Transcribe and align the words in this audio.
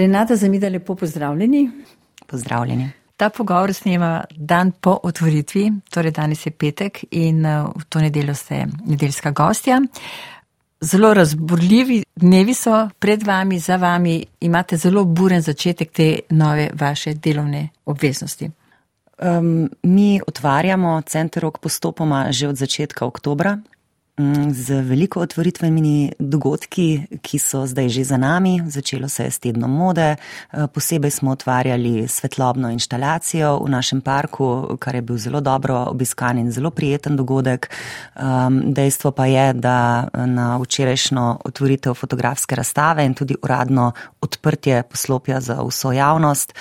Renata 0.00 0.36
Zamida, 0.36 0.68
lepo 0.68 0.94
pozdravljeni. 0.94 1.70
Pozdravljeni. 2.26 2.90
Ta 3.16 3.28
pogovor 3.30 3.74
snema 3.74 4.24
dan 4.36 4.72
po 4.72 4.98
otvoritvi, 5.02 5.72
torej 5.90 6.12
danes 6.16 6.46
je 6.46 6.50
petek 6.50 7.04
in 7.10 7.44
eh, 7.46 7.64
v 7.76 7.84
to 7.88 8.00
nedeljo 8.00 8.34
ste 8.34 8.66
nedeljska 8.86 9.30
gostja. 9.30 9.80
Zelo 10.80 11.14
razburljivi 11.14 11.98
dnevi 12.16 12.54
so 12.54 12.88
pred 12.98 13.22
vami, 13.22 13.58
za 13.58 13.76
vami, 13.76 14.24
imate 14.40 14.76
zelo 14.76 15.04
buren 15.04 15.42
začetek 15.42 15.92
te 15.92 16.08
nove 16.30 16.70
vaše 16.74 17.14
delovne 17.14 17.68
obveznosti. 17.84 18.50
Um, 19.18 19.68
mi 19.82 20.20
otvarjamo 20.26 21.02
center 21.02 21.42
rok 21.42 21.58
postopoma 21.58 22.32
že 22.32 22.48
od 22.48 22.56
začetka 22.56 23.04
oktobra, 23.04 23.58
z 24.50 24.80
veliko 24.82 25.20
otvoritvenimi 25.20 26.12
dogodki, 26.18 27.06
ki 27.22 27.38
so 27.38 27.66
zdaj 27.66 27.88
že 27.88 28.04
za 28.04 28.16
nami. 28.16 28.60
Začelo 28.66 29.08
se 29.08 29.24
je 29.24 29.30
s 29.30 29.38
tednom 29.38 29.70
mode, 29.70 30.16
eh, 30.16 30.66
posebej 30.74 31.10
smo 31.10 31.30
otvarjali 31.30 32.08
svetlobno 32.08 32.70
instalacijo 32.70 33.58
v 33.64 33.68
našem 33.68 34.00
parku, 34.00 34.76
kar 34.78 34.94
je 34.94 35.02
bil 35.02 35.16
zelo 35.18 35.40
dobro 35.40 35.84
obiskan 35.88 36.38
in 36.38 36.52
zelo 36.52 36.70
prijeten 36.70 37.16
dogodek. 37.16 37.70
Dejstvo 38.64 39.10
pa 39.10 39.26
je, 39.26 39.52
da 39.52 40.08
na 40.14 40.56
včerajšnjo 40.56 41.38
otvoritev 41.44 41.94
fotografske 41.94 42.54
razstave 42.54 43.04
in 43.04 43.14
tudi 43.14 43.36
uradno 43.42 43.92
odprtje 44.20 44.82
poslopja 44.82 45.40
za 45.40 45.62
vso 45.62 45.92
javnost 45.92 46.52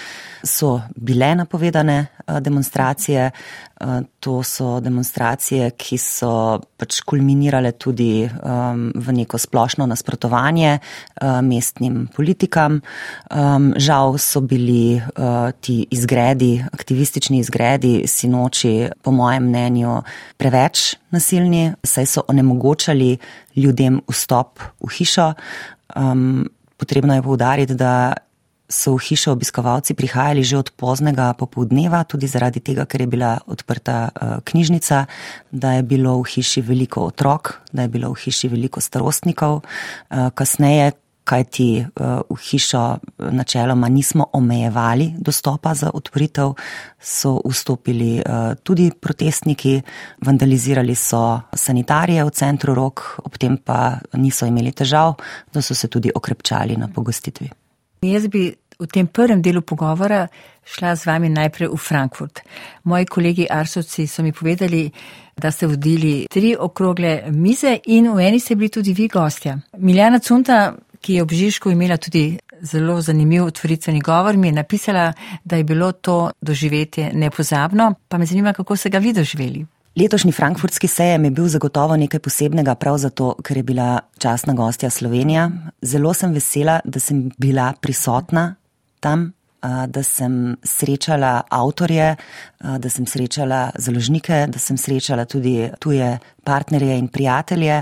so 0.43 0.81
bile 0.95 1.35
napovedane 1.35 1.97
eh, 2.27 2.39
demonstracije. 2.39 3.31
Eh, 3.79 4.01
to 4.19 4.43
so 4.43 4.79
demonstracije, 4.83 5.69
ki 5.79 5.97
so 5.97 6.59
pač 6.75 6.97
kulminirale 7.07 7.71
tudi 7.79 8.25
um, 8.27 8.89
v 8.91 9.13
neko 9.15 9.39
splošno 9.39 9.87
nasprotovanje 9.87 10.73
uh, 10.75 11.39
mestnim 11.39 12.09
politikam. 12.11 12.81
Um, 13.31 13.71
žal 13.79 14.17
so 14.19 14.43
bili 14.43 14.99
uh, 14.99 15.55
ti 15.63 15.87
izgredi, 15.95 16.59
aktivistični 16.73 17.39
izgredi, 17.39 18.03
sinoči, 18.03 18.89
po 18.99 19.15
mojem 19.15 19.47
mnenju, 19.47 20.01
preveč 20.35 20.97
nasilni, 21.15 21.69
saj 21.79 22.11
so 22.17 22.27
onemogočali 22.27 23.13
ljudem 23.55 24.01
vstop 24.11 24.59
v 24.83 24.91
hišo. 24.97 25.33
Um, 25.95 26.49
potrebno 26.75 27.15
je 27.15 27.23
povdariti, 27.23 27.79
da 27.79 28.11
so 28.69 28.93
v 28.93 29.01
hišo 29.01 29.33
obiskovalci 29.33 29.97
prihajali 29.97 30.45
že 30.45 30.61
od 30.61 30.69
poznega 30.77 31.33
popoldneva, 31.33 32.05
tudi 32.05 32.29
zaradi 32.29 32.61
tega, 32.61 32.85
ker 32.85 33.01
je 33.01 33.09
bila 33.09 33.41
odprta 33.49 33.97
uh, 34.13 34.37
knjižnica, 34.45 35.05
da 35.51 35.81
je 35.81 35.83
bilo 35.83 36.21
v 36.21 36.29
hiši 36.37 36.61
veliko 36.61 37.09
otrok, 37.09 37.65
da 37.73 37.89
je 37.89 37.89
bilo 37.89 38.13
v 38.13 38.21
hiši 38.21 38.47
veliko 38.53 38.77
starostnikov. 38.77 39.65
Uh, 39.65 40.29
kasneje, 40.29 40.93
kajti 41.25 41.81
uh, 41.81 42.21
v 42.29 42.37
hišo 42.37 43.01
načeloma 43.33 43.89
nismo 43.89 44.29
omejevali 44.33 45.17
dostopa 45.17 45.73
za 45.73 45.89
odpritev, 45.93 46.53
so 47.01 47.41
vstopili 47.45 48.21
tudi 48.63 48.91
protestniki, 48.91 49.81
vandalizirali 50.25 50.95
so 50.95 51.41
sanitarije 51.53 52.25
v 52.25 52.33
centru 52.33 52.73
rok, 52.77 53.21
ob 53.25 53.37
tem 53.37 53.57
pa 53.57 53.97
niso 54.13 54.45
imeli 54.45 54.73
težav, 54.73 55.17
da 55.53 55.61
so 55.61 55.73
se 55.73 55.87
tudi 55.87 56.13
okrepčali 56.13 56.77
na 56.77 56.89
pogostitvi. 56.89 57.68
Jaz 58.01 58.27
bi 58.27 58.55
v 58.79 58.87
tem 58.87 59.07
prvem 59.07 59.41
delu 59.41 59.61
pogovora 59.61 60.27
šla 60.63 60.95
z 60.95 61.05
vami 61.05 61.29
najprej 61.29 61.67
v 61.67 61.77
Frankfurt. 61.77 62.39
Moji 62.83 63.05
kolegi 63.05 63.47
Arsovci 63.49 64.07
so 64.07 64.23
mi 64.23 64.31
povedali, 64.31 64.91
da 65.37 65.51
ste 65.51 65.67
vodili 65.67 66.27
tri 66.31 66.55
okrogle 66.59 67.23
mize 67.31 67.79
in 67.85 68.11
v 68.13 68.27
eni 68.27 68.39
ste 68.39 68.55
bili 68.55 68.69
tudi 68.69 68.93
vi 68.93 69.07
gostja. 69.07 69.57
Miljana 69.77 70.19
Cunta, 70.19 70.75
ki 71.01 71.13
je 71.13 71.23
ob 71.23 71.31
Žižku 71.31 71.71
imela 71.71 71.97
tudi 71.97 72.37
zelo 72.61 73.01
zanimiv 73.01 73.45
otvoritveni 73.45 74.01
govor, 74.01 74.37
mi 74.37 74.47
je 74.47 74.53
napisala, 74.53 75.13
da 75.43 75.55
je 75.55 75.63
bilo 75.63 75.91
to 75.91 76.31
doživetje 76.41 77.11
nepozabno, 77.13 77.93
pa 78.07 78.17
me 78.17 78.25
zanima, 78.25 78.53
kako 78.53 78.75
ste 78.75 78.89
ga 78.89 78.97
vi 78.97 79.13
doživeli. 79.13 79.65
Letošnji 79.95 80.31
frankfurtski 80.31 80.87
sejem 80.87 81.23
je 81.25 81.31
bil 81.31 81.47
zagotovo 81.47 81.97
nekaj 81.97 82.19
posebnega, 82.19 82.75
prav 82.75 82.97
zato, 82.97 83.33
ker 83.43 83.57
je 83.57 83.63
bila 83.63 83.99
častna 84.17 84.53
gostja 84.53 84.89
Slovenija. 84.89 85.49
Zelo 85.81 86.13
sem 86.13 86.33
vesela, 86.33 86.79
da 86.85 86.99
sem 86.99 87.31
bila 87.37 87.73
prisotna 87.81 88.55
tam, 88.99 89.31
da 89.87 90.03
sem 90.03 90.55
srečala 90.63 91.41
avtorje, 91.49 92.15
da 92.59 92.89
sem 92.89 93.05
srečala 93.05 93.71
založnike, 93.75 94.45
da 94.47 94.59
sem 94.59 94.77
srečala 94.77 95.25
tudi 95.25 95.71
tuje 95.79 96.17
partnerje 96.43 96.97
in 96.97 97.07
prijatelje, 97.07 97.81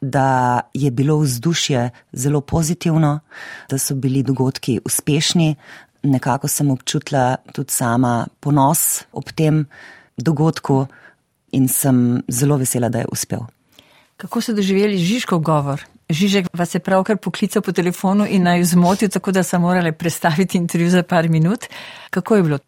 da 0.00 0.60
je 0.74 0.90
bilo 0.90 1.18
vzdušje 1.18 1.90
zelo 2.12 2.40
pozitivno, 2.40 3.20
da 3.68 3.78
so 3.78 3.94
bili 3.94 4.22
dogodki 4.22 4.80
uspešni. 4.84 5.54
Nekako 6.02 6.48
sem 6.48 6.70
občutila 6.70 7.36
tudi 7.52 7.70
sama 7.70 8.26
ponos 8.40 9.04
ob 9.12 9.30
tem 9.36 9.66
dogodku 10.16 10.86
in 11.52 11.68
sem 11.68 12.22
zelo 12.28 12.56
vesela, 12.56 12.88
da 12.88 13.04
je 13.04 13.10
uspel. 13.12 13.44
Kako 14.16 14.40
so 14.40 14.52
doživeli 14.54 14.98
Žižkov 14.98 15.40
govor? 15.42 15.82
Žižek 16.12 16.52
vas 16.54 16.74
je 16.74 16.80
pravkar 16.80 17.16
poklical 17.16 17.62
po 17.62 17.72
telefonu 17.72 18.26
in 18.28 18.44
naj 18.44 18.64
zmotil, 18.74 19.08
tako 19.08 19.32
da 19.32 19.42
so 19.42 19.58
morali 19.58 19.92
predstaviti 19.92 20.58
intervju 20.58 20.90
za 20.90 21.02
par 21.02 21.28
minut. 21.28 21.66
Kako 22.10 22.36
je 22.36 22.42
bilo? 22.42 22.58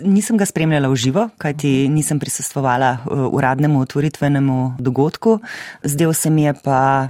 Nisem 0.00 0.40
ga 0.40 0.46
spremljala 0.48 0.88
v 0.88 0.96
živo, 0.96 1.28
kajti 1.38 1.88
nisem 1.92 2.18
prisostvovala 2.18 3.04
uh, 3.04 3.26
uradnemu 3.36 3.80
otvoritvenemu 3.80 4.76
dogodku. 4.78 5.40
Zdel 5.82 6.12
se 6.12 6.30
mi 6.30 6.48
je 6.48 6.54
pa 6.64 7.08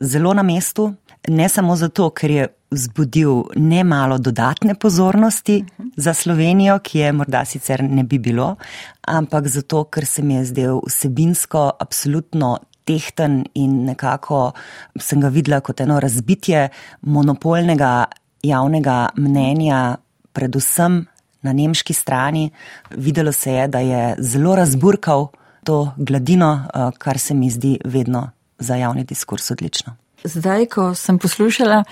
zelo 0.00 0.34
na 0.34 0.42
mestu, 0.42 0.94
ne 1.28 1.48
samo 1.48 1.76
zato, 1.76 2.10
ker 2.10 2.30
je 2.30 2.46
vzbudil 2.70 3.42
nemalo 3.56 4.18
dodatne 4.18 4.74
pozornosti 4.74 5.64
za 5.96 6.14
Slovenijo, 6.14 6.78
ki 6.78 6.98
je 6.98 7.12
morda 7.12 7.44
sicer 7.44 7.82
ne 7.84 8.04
bi 8.04 8.18
bilo, 8.18 8.56
ampak 9.00 9.48
zato, 9.48 9.84
ker 9.84 10.06
se 10.06 10.22
mi 10.22 10.34
je 10.34 10.44
zdel 10.44 10.80
vsebinsko 10.86 11.70
absolutno 11.80 12.58
tehten 12.84 13.44
in 13.54 13.84
nekako 13.84 14.52
sem 15.00 15.20
ga 15.20 15.28
videla 15.28 15.60
kot 15.60 15.80
eno 15.80 16.00
razbitje 16.00 16.68
monopolnega 17.00 18.06
javnega 18.42 19.08
mnenja, 19.16 19.98
predvsem 20.32 21.02
na 21.42 21.52
nemški 21.52 21.94
strani. 21.94 22.50
Videlo 22.90 23.32
se 23.32 23.52
je, 23.52 23.68
da 23.68 23.80
je 23.80 24.14
zelo 24.18 24.54
razburkal 24.56 25.28
to 25.64 25.92
gladino, 25.96 26.52
eh, 26.74 26.90
kar 26.98 27.18
se 27.18 27.34
mi 27.34 27.50
zdi 27.50 27.78
vedno 27.84 28.30
za 28.58 28.76
javni 28.76 29.04
diskurs 29.04 29.50
odlično. 29.50 29.96
Zdaj, 30.24 30.66
ko 30.66 30.94
sem 30.94 31.18
poslušala 31.18 31.84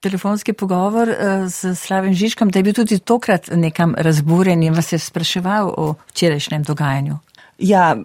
telefonski 0.00 0.52
pogovor 0.52 1.08
z 1.48 1.64
eh, 1.64 1.74
Slavim 1.74 2.14
Žižkom, 2.14 2.50
da 2.50 2.58
je 2.58 2.62
bil 2.62 2.74
tudi 2.74 2.98
tokrat 2.98 3.48
nekam 3.52 3.94
razburjen 3.98 4.62
in 4.62 4.74
vas 4.74 4.92
je 4.92 4.98
spraševal 4.98 5.74
o 5.76 5.94
včerajšnjem 6.12 6.62
dogajanju. 6.62 7.18
Ja, 7.58 7.96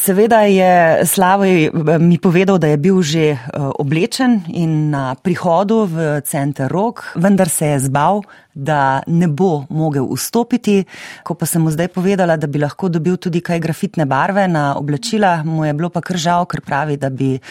seveda 0.00 0.40
je 0.48 1.06
Slavoj 1.06 1.70
mi 2.00 2.18
povedal, 2.18 2.58
da 2.58 2.66
je 2.72 2.76
bil 2.76 3.02
že 3.02 3.36
eh, 3.36 3.38
oblečen 3.78 4.40
in 4.48 4.88
na 4.90 5.12
prihodu 5.14 5.84
v 5.84 6.20
center 6.24 6.72
rok, 6.72 7.04
vendar 7.14 7.48
se 7.48 7.66
je 7.66 7.78
zbal, 7.84 8.22
da 8.54 9.02
ne 9.06 9.28
bo 9.28 9.66
mogel 9.68 10.08
vstopiti. 10.08 10.84
Ko 11.22 11.36
pa 11.36 11.44
sem 11.46 11.62
mu 11.62 11.70
zdaj 11.70 11.92
povedala, 11.92 12.40
da 12.40 12.46
bi 12.46 12.58
lahko 12.58 12.88
dobil 12.88 13.20
tudi 13.20 13.44
kaj 13.44 13.60
grafitne 13.60 14.08
barve 14.08 14.48
na 14.48 14.72
oblačila, 14.80 15.44
mu 15.44 15.68
je 15.68 15.76
bilo 15.76 15.92
pa 15.92 16.00
kar 16.00 16.16
žal, 16.16 16.48
ker 16.48 16.64
pravi, 16.64 16.96
da 16.96 17.10
bi 17.10 17.36
eh, 17.36 17.42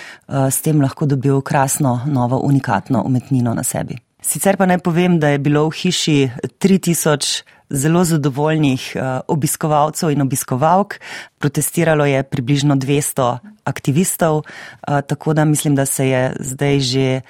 s 0.49 0.65
tem 0.65 0.81
lahko 0.81 1.05
dobil 1.05 1.41
krasno, 1.41 2.01
novo, 2.09 2.41
unikatno 2.41 3.05
umetnino 3.05 3.53
na 3.53 3.63
sebi. 3.63 4.06
Sicer 4.27 4.57
pa 4.59 4.65
naj 4.67 4.81
povem, 4.83 5.21
da 5.23 5.29
je 5.31 5.39
bilo 5.39 5.61
v 5.69 5.75
hiši 5.87 6.17
3000 6.59 7.45
zelo 7.69 8.03
zadovoljnih 8.03 8.91
eh, 8.95 9.19
obiskovalcev 9.27 10.11
in 10.11 10.21
obiskovalk. 10.21 10.99
Protestiralo 11.39 12.05
je 12.05 12.23
približno 12.23 12.75
200 12.75 13.37
aktivistov, 13.63 14.41
eh, 14.43 15.01
tako 15.07 15.33
da 15.33 15.45
mislim, 15.45 15.75
da 15.75 15.85
se 15.85 16.09
je 16.09 16.35
zdaj 16.39 16.79
že 16.79 17.21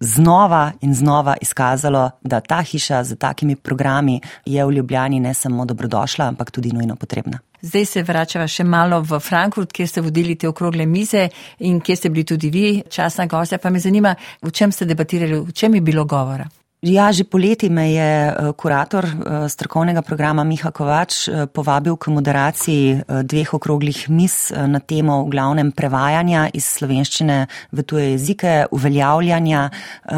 znova 0.00 0.72
in 0.80 0.94
znova 0.94 1.36
izkazalo, 1.40 2.10
da 2.22 2.40
ta 2.40 2.62
hiša 2.62 3.04
z 3.04 3.16
takimi 3.16 3.56
programi 3.56 4.20
je 4.44 4.64
v 4.66 4.72
Ljubljani 4.72 5.20
ne 5.20 5.34
samo 5.34 5.64
dobrodošla, 5.64 6.24
ampak 6.28 6.50
tudi 6.50 6.72
nujno 6.72 6.96
potrebna. 6.96 7.38
Zdaj 7.62 7.84
se 7.84 8.02
vračava 8.02 8.46
še 8.48 8.64
malo 8.64 9.02
v 9.02 9.18
Frankfurt, 9.20 9.72
kjer 9.72 9.88
ste 9.88 10.00
vodili 10.00 10.34
te 10.34 10.48
okrogle 10.48 10.86
mize 10.86 11.28
in 11.58 11.80
kjer 11.80 11.98
ste 11.98 12.10
bili 12.10 12.24
tudi 12.24 12.50
vi, 12.50 12.82
časna 12.88 13.26
gostja. 13.26 13.58
Pa 13.58 13.70
me 13.70 13.80
zanima, 13.80 14.14
v 14.42 14.50
čem 14.50 14.72
ste 14.72 14.88
debatirali, 14.88 15.40
v 15.44 15.52
čem 15.52 15.74
je 15.74 15.80
bilo 15.80 16.04
govora. 16.04 16.48
Ja, 16.80 17.12
že 17.12 17.28
poleti 17.28 17.68
me 17.68 17.92
je 17.92 18.32
eh, 18.32 18.52
kurator 18.56 19.04
eh, 19.04 19.48
strokovnega 19.52 20.00
programa 20.00 20.44
Miha 20.48 20.70
Kovač 20.72 21.28
eh, 21.28 21.44
povabil 21.44 21.92
k 22.00 22.08
moderaciji 22.08 23.04
dveh 23.04 23.52
okroglih 23.52 24.08
mis 24.08 24.48
na 24.48 24.80
temo 24.80 25.20
v 25.26 25.28
glavnem 25.28 25.72
prevajanja 25.76 26.48
iz 26.56 26.64
slovenščine 26.64 27.36
v 27.76 27.84
tuje 27.84 28.06
jezike, 28.14 28.72
uveljavljanja 28.72 29.60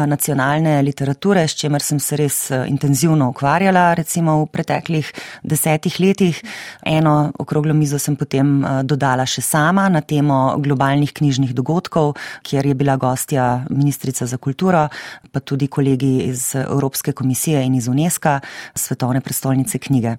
nacionalne 0.07 0.77
literature, 0.81 1.43
s 1.47 1.57
čemer 1.59 1.83
sem 1.83 1.99
se 1.99 2.15
res 2.15 2.37
intenzivno 2.51 3.27
ukvarjala, 3.33 3.93
recimo 3.99 4.37
v 4.43 4.47
preteklih 4.53 5.11
desetih 5.43 5.99
letih. 5.99 6.39
Eno 6.85 7.31
okroglo 7.39 7.73
mizo 7.73 7.99
sem 7.99 8.15
potem 8.15 8.63
dodala 8.83 9.25
še 9.27 9.43
sama 9.43 9.89
na 9.89 10.01
temo 10.01 10.55
globalnih 10.63 11.11
knjižnih 11.11 11.53
dogodkov, 11.53 12.15
kjer 12.43 12.71
je 12.71 12.77
bila 12.77 12.95
gostja 12.95 13.65
ministrica 13.69 14.25
za 14.25 14.37
kulturo, 14.37 14.87
pa 15.31 15.43
tudi 15.43 15.67
kolegi 15.67 16.29
iz 16.29 16.52
iz 16.53 16.65
Evropske 16.65 17.11
komisije 17.11 17.65
in 17.65 17.75
iz 17.75 17.87
UNESCO, 17.87 18.39
svetovne 18.75 19.21
prestolnice 19.21 19.77
knjige. 19.77 20.15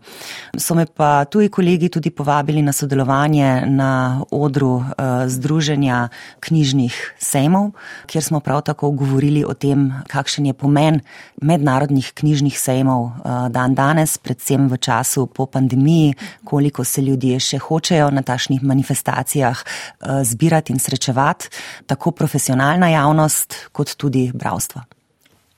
So 0.59 0.75
me 0.75 0.87
pa 0.87 1.25
tuji 1.25 1.49
kolegi 1.49 1.89
tudi 1.89 2.11
povabili 2.11 2.63
na 2.63 2.73
sodelovanje 2.73 3.63
na 3.67 4.23
odru 4.31 4.75
uh, 4.75 4.85
Združenja 5.27 6.09
knjižnih 6.41 7.15
sejmov, 7.19 7.71
kjer 8.07 8.25
smo 8.25 8.41
prav 8.41 8.63
tako 8.63 8.91
govorili 8.91 9.45
o 9.45 9.55
tem, 9.55 9.93
kakšen 10.09 10.47
je 10.47 10.53
pomen 10.53 11.01
mednarodnih 11.43 12.13
knjižnih 12.15 12.59
sejmov 12.59 13.05
uh, 13.05 13.49
dan 13.51 13.75
danes, 13.75 14.19
predvsem 14.19 14.69
v 14.69 14.77
času 14.77 15.27
po 15.27 15.47
pandemiji, 15.47 16.15
koliko 16.45 16.85
se 16.85 17.03
ljudje 17.03 17.41
še 17.41 17.59
hočejo 17.59 18.11
na 18.11 18.23
tašnih 18.23 18.63
manifestacijah 18.63 19.65
uh, 19.65 20.23
zbirati 20.23 20.73
in 20.73 20.79
srečevati, 20.79 21.49
tako 21.87 22.11
profesionalna 22.11 22.89
javnost 22.89 23.55
kot 23.73 23.97
tudi 23.97 24.31
bravstvo. 24.35 24.83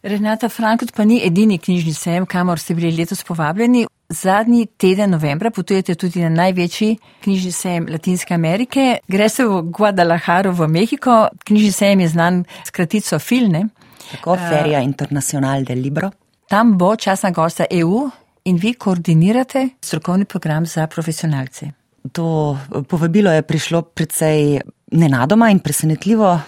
Renata 0.07 0.49
Frankfurt 0.49 0.95
pa 0.95 1.05
ni 1.05 1.19
edini 1.27 1.59
knjižni 1.59 1.93
sejem, 1.95 2.27
kamor 2.31 2.61
ste 2.63 2.75
bili 2.75 2.93
letos 2.95 3.25
povabljeni. 3.27 3.87
Zadnji 4.09 4.67
teden 4.79 5.11
novembra 5.11 5.51
potujete 5.51 5.97
tudi 5.99 6.21
na 6.23 6.29
največji 6.31 6.93
knjižni 7.25 7.53
sejem 7.53 7.89
Latinske 7.91 8.35
Amerike. 8.35 8.85
Gre 9.09 9.29
se 9.29 9.45
v 9.45 9.63
Guadalajaro 9.63 10.53
v 10.55 10.69
Mehiko. 10.71 11.17
Knjižni 11.45 11.73
sejem 11.73 12.05
je 12.05 12.09
znan 12.09 12.45
s 12.65 12.71
kratico 12.71 13.19
Filne. 13.19 13.65
Tako, 14.13 14.37
Feria 14.37 14.79
uh, 14.79 14.85
Internacional 14.85 15.67
del 15.67 15.83
Libro. 15.83 16.13
Tam 16.47 16.77
bo 16.79 16.95
časna 16.97 17.33
gosta 17.35 17.67
EU 17.71 18.07
in 18.45 18.63
vi 18.63 18.77
koordinirate 18.79 19.69
strokovni 19.83 20.25
program 20.25 20.67
za 20.67 20.87
profesionalce. 20.87 21.73
To 22.13 22.59
povabilo 22.89 23.33
je 23.33 23.43
prišlo 23.43 23.83
precej 23.83 24.61
nenadoma 24.93 25.51
in 25.51 25.59
presenetljivo. 25.59 26.41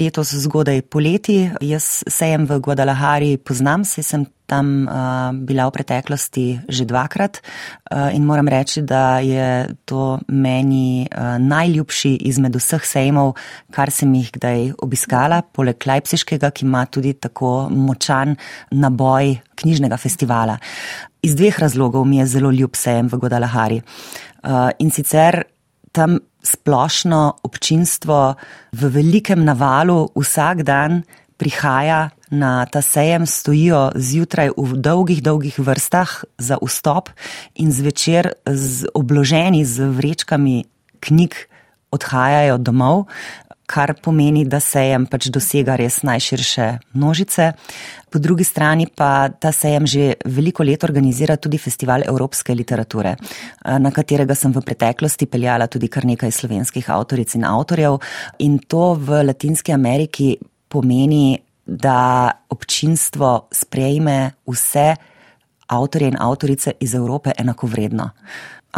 Letos 0.00 0.34
zgodaj 0.42 0.82
poleti. 0.82 1.38
Jaz 1.64 2.02
sejem 2.06 2.44
v 2.46 2.58
Guadalajari 2.60 3.36
poznam, 3.38 3.84
se 3.84 4.02
sem 4.02 4.26
tam 4.48 4.88
uh, 4.88 5.28
bila 5.32 5.66
v 5.68 5.72
preteklosti 5.76 6.44
že 6.68 6.84
dvakrat 6.88 7.40
uh, 7.40 8.08
in 8.16 8.24
moram 8.24 8.48
reči, 8.48 8.80
da 8.82 9.20
je 9.20 9.68
to 9.84 10.18
meni 10.28 11.04
uh, 11.04 11.36
najljubši 11.40 12.14
izmed 12.28 12.56
vseh 12.56 12.84
sejmov, 12.84 13.34
kar 13.72 13.92
sem 13.92 14.14
jih 14.14 14.30
kdaj 14.32 14.72
obiskala, 14.84 15.42
poleg 15.42 15.76
Leipziškega, 15.76 16.50
ki 16.50 16.64
ima 16.64 16.86
tudi 16.86 17.12
tako 17.12 17.68
močan 17.68 18.36
naboj 18.72 19.36
knjižnega 19.60 20.00
festivala. 20.00 20.56
Iz 21.22 21.36
dveh 21.36 21.58
razlogov 21.60 22.04
mi 22.08 22.20
je 22.22 22.26
zelo 22.36 22.50
ljub 22.50 22.76
sejem 22.76 23.08
v 23.12 23.20
Guadalajari. 23.20 23.82
Uh, 24.44 24.72
in 24.80 24.90
sicer 24.90 25.42
tam 25.92 26.18
splošno 26.48 27.44
občinstvo 27.44 28.34
v 28.72 28.80
velikem 28.88 29.44
navalu 29.44 30.08
vsak 30.16 30.64
dan 30.64 31.04
prihaja 31.36 32.10
na 32.30 32.66
ta 32.66 32.82
sejem, 32.82 33.26
stojijo 33.26 33.92
zjutraj 33.96 34.52
v 34.56 34.76
dolgih, 34.76 35.22
dolgih 35.22 35.56
vrstah 35.58 36.24
za 36.38 36.58
vstop 36.60 37.12
in 37.54 37.72
zvečer 37.72 38.32
z 38.44 38.88
obloženi 38.92 39.64
z 39.64 39.88
vrečkami 39.88 40.64
knjig 41.00 41.36
odhajajo 41.92 42.58
domov, 42.58 43.08
kar 43.68 43.92
pomeni, 44.00 44.46
da 44.48 44.60
sejem 44.64 45.04
pač 45.10 45.28
dosega 45.32 45.76
res 45.76 46.00
najširše 46.08 46.66
množice. 46.96 47.52
Po 48.08 48.20
drugi 48.22 48.46
strani 48.48 48.86
pa 48.88 49.28
ta 49.28 49.52
sejem 49.52 49.86
že 49.86 50.14
veliko 50.24 50.64
let 50.64 50.84
organizira 50.84 51.36
tudi 51.36 51.60
festival 51.60 52.06
evropske 52.08 52.54
literature, 52.56 53.16
na 53.64 53.90
katerega 53.92 54.34
sem 54.34 54.52
v 54.52 54.64
preteklosti 54.64 55.28
peljala 55.28 55.68
tudi 55.68 55.90
kar 55.92 56.08
nekaj 56.08 56.32
slovenskih 56.32 56.88
avtoric 56.88 57.34
in 57.36 57.44
avtorjev. 57.44 58.00
In 58.38 58.58
to 58.58 58.94
v 58.96 59.22
Latinski 59.28 59.76
Ameriki 59.76 60.38
pomeni, 60.68 61.36
da 61.68 62.32
občinstvo 62.48 63.52
sprejme 63.52 64.32
vse 64.48 64.94
avtorje 65.68 66.08
in 66.08 66.16
avtorice 66.16 66.72
iz 66.80 66.94
Evrope 66.94 67.32
enakovredno. 67.36 68.10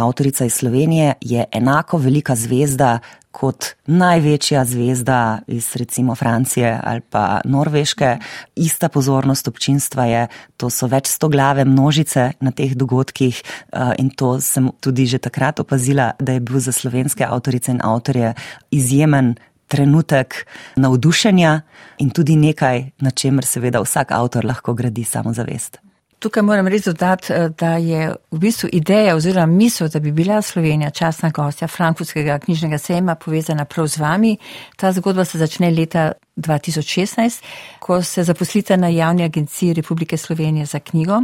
Avtorica 0.01 0.45
iz 0.45 0.53
Slovenije 0.53 1.13
je 1.21 1.45
enako 1.51 1.97
velika 1.97 2.35
zvezda 2.35 2.99
kot 3.31 3.65
največja 3.87 4.65
zvezda 4.65 5.39
iz 5.47 5.75
recimo 5.75 6.15
Francije 6.15 6.79
ali 6.83 7.01
pa 7.01 7.41
Norveške. 7.45 8.17
Ista 8.55 8.89
pozornost 8.89 9.47
občinstva 9.47 10.05
je, 10.05 10.27
to 10.57 10.69
so 10.69 10.87
več 10.87 11.07
sto 11.07 11.29
glave 11.29 11.65
množice 11.65 12.31
na 12.39 12.51
teh 12.51 12.75
dogodkih 12.75 13.41
eh, 13.41 13.93
in 13.99 14.09
to 14.09 14.39
sem 14.41 14.69
tudi 14.79 15.05
že 15.05 15.17
takrat 15.17 15.59
opazila, 15.59 16.11
da 16.19 16.33
je 16.33 16.39
bil 16.39 16.59
za 16.59 16.71
slovenske 16.71 17.25
avtorice 17.25 17.71
in 17.71 17.79
avtorje 17.83 18.33
izjemen 18.71 19.35
trenutek 19.67 20.47
navdušenja 20.75 21.61
in 21.97 22.09
tudi 22.09 22.35
nekaj, 22.35 22.91
na 22.99 23.11
čemer 23.11 23.45
seveda 23.45 23.79
vsak 23.79 24.11
avtor 24.11 24.45
lahko 24.45 24.73
gradi 24.73 25.03
samozavest. 25.03 25.79
Tukaj 26.21 26.43
moram 26.43 26.67
res 26.67 26.85
dodati, 26.85 27.33
eh, 27.33 27.49
da 27.49 27.77
je 27.81 28.15
v 28.31 28.39
bistvu 28.39 28.69
ideja 28.71 29.15
oziroma 29.15 29.45
misel, 29.45 29.87
da 29.89 29.99
bi 29.99 30.11
bila 30.11 30.41
Slovenija 30.41 30.89
časna 30.89 31.29
gostja 31.29 31.67
Frankfurtskega 31.67 32.39
knjižnega 32.39 32.77
sejma 32.77 33.15
povezana 33.15 33.65
prav 33.65 33.87
z 33.87 33.97
vami. 33.97 34.37
Ta 34.75 34.91
zgodba 34.91 35.25
se 35.25 35.37
začne 35.37 35.71
leta 35.71 36.11
2016, 36.35 37.43
ko 37.79 38.01
se 38.03 38.23
zaposlite 38.23 38.77
na 38.77 38.87
javni 38.87 39.23
agenciji 39.23 39.73
Republike 39.73 40.17
Slovenije 40.17 40.65
za 40.65 40.79
knjigo. 40.79 41.21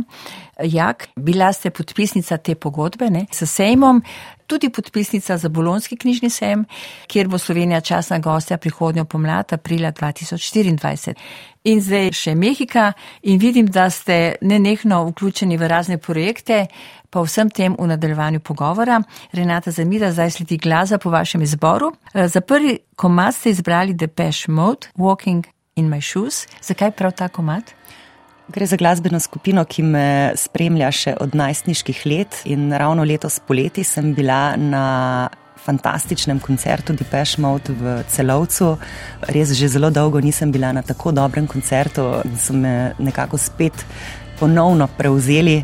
Jak, 0.63 1.07
bila 1.15 1.53
ste 1.53 1.69
podpisnica 1.69 2.37
te 2.37 2.55
pogodbe 2.55 3.09
ne, 3.09 3.25
s 3.31 3.45
sejmom, 3.45 4.01
tudi 4.47 4.69
podpisnica 4.69 5.37
za 5.37 5.49
Bolonski 5.49 5.97
knjižni 5.97 6.29
sejem, 6.29 6.65
kjer 7.07 7.27
bo 7.27 7.37
Slovenija 7.37 7.81
časna 7.81 8.19
gostja 8.19 8.57
prihodnjo 8.57 9.05
pomlad 9.05 9.53
aprila 9.53 9.91
2024. 9.91 11.13
In 11.63 11.81
zdaj 11.81 12.11
še 12.11 12.35
Mehika 12.35 12.93
in 13.21 13.39
vidim, 13.39 13.67
da 13.67 13.89
ste 13.89 14.35
nenehno 14.41 15.03
vključeni 15.09 15.57
v 15.57 15.67
razne 15.67 15.97
projekte, 15.97 16.65
pa 17.17 17.25
vsem 17.25 17.49
tem 17.49 17.73
v 17.73 17.87
nadaljevanju 17.89 18.39
pogovora. 18.45 19.01
Renata 19.33 19.71
Zamida, 19.73 20.11
zdaj 20.13 20.37
sledi 20.37 20.57
glaza 20.61 20.99
po 21.01 21.09
vašem 21.09 21.41
izboru. 21.41 21.89
Eh, 22.13 22.27
za 22.27 22.41
prvi 22.41 22.77
komad 22.95 23.33
ste 23.33 23.49
izbrali 23.49 23.93
Depeche 23.93 24.51
Mode, 24.51 24.87
Walking 24.97 25.47
in 25.75 25.89
My 25.89 26.01
Shoes. 26.01 26.45
Zakaj 26.61 26.91
prav 26.91 27.11
ta 27.17 27.27
komad? 27.27 27.73
Gre 28.47 28.65
za 28.65 28.77
glasbeno 28.77 29.19
skupino, 29.19 29.65
ki 29.65 29.83
me 29.83 30.31
spremlja 30.35 30.91
še 30.91 31.15
od 31.19 31.33
najstniških 31.35 32.05
let 32.05 32.37
in 32.45 32.69
ravno 32.71 33.03
letos 33.03 33.39
poleti 33.39 33.83
sem 33.83 34.13
bila 34.13 34.55
na 34.55 35.29
fantastičnem 35.65 36.39
koncertu 36.39 36.93
Depeche 36.93 37.41
Mode 37.41 37.73
v 37.73 37.97
Celovcu. 38.13 38.77
Res 39.33 39.57
že 39.57 39.67
zelo 39.67 39.89
dolgo 39.89 40.21
nisem 40.21 40.53
bila 40.53 40.69
na 40.71 40.85
tako 40.85 41.11
dobrem 41.11 41.47
koncertu 41.47 42.21
in 42.23 42.37
so 42.37 42.53
me 42.53 42.93
nekako 42.99 43.41
spet 43.41 43.85
ponovno 44.39 44.87
prevzeli 44.87 45.63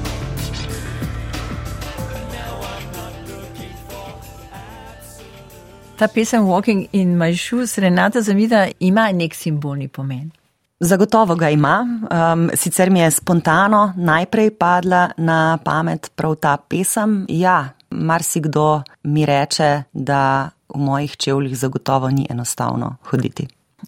Ta 6.01 6.07
pesem 6.07 6.47
Walking 6.47 6.87
in 6.91 7.17
My 7.17 7.35
Shoes 7.35 7.77
Renata 7.77 8.21
Zamida 8.21 8.67
ima 8.79 9.11
nek 9.11 9.35
simbolni 9.35 9.87
pomen. 9.87 10.31
Zagotovo 10.79 11.35
ga 11.35 11.49
ima. 11.49 11.87
Um, 12.11 12.49
sicer 12.53 12.89
mi 12.89 12.99
je 12.99 13.11
spontano 13.11 13.93
najprej 13.97 14.49
padla 14.57 15.11
na 15.17 15.57
pamet 15.63 16.11
prav 16.15 16.35
ta 16.35 16.57
pesem. 16.57 17.25
Ja, 17.29 17.69
marsikdo 17.89 18.81
mi 19.03 19.25
reče, 19.25 19.83
da 19.93 20.49
v 20.73 20.79
mojih 20.79 21.17
čevljih 21.17 21.57
zagotovo 21.57 22.09
ni 22.09 22.25
enostavno 22.29 22.95
hoditi. 23.03 23.47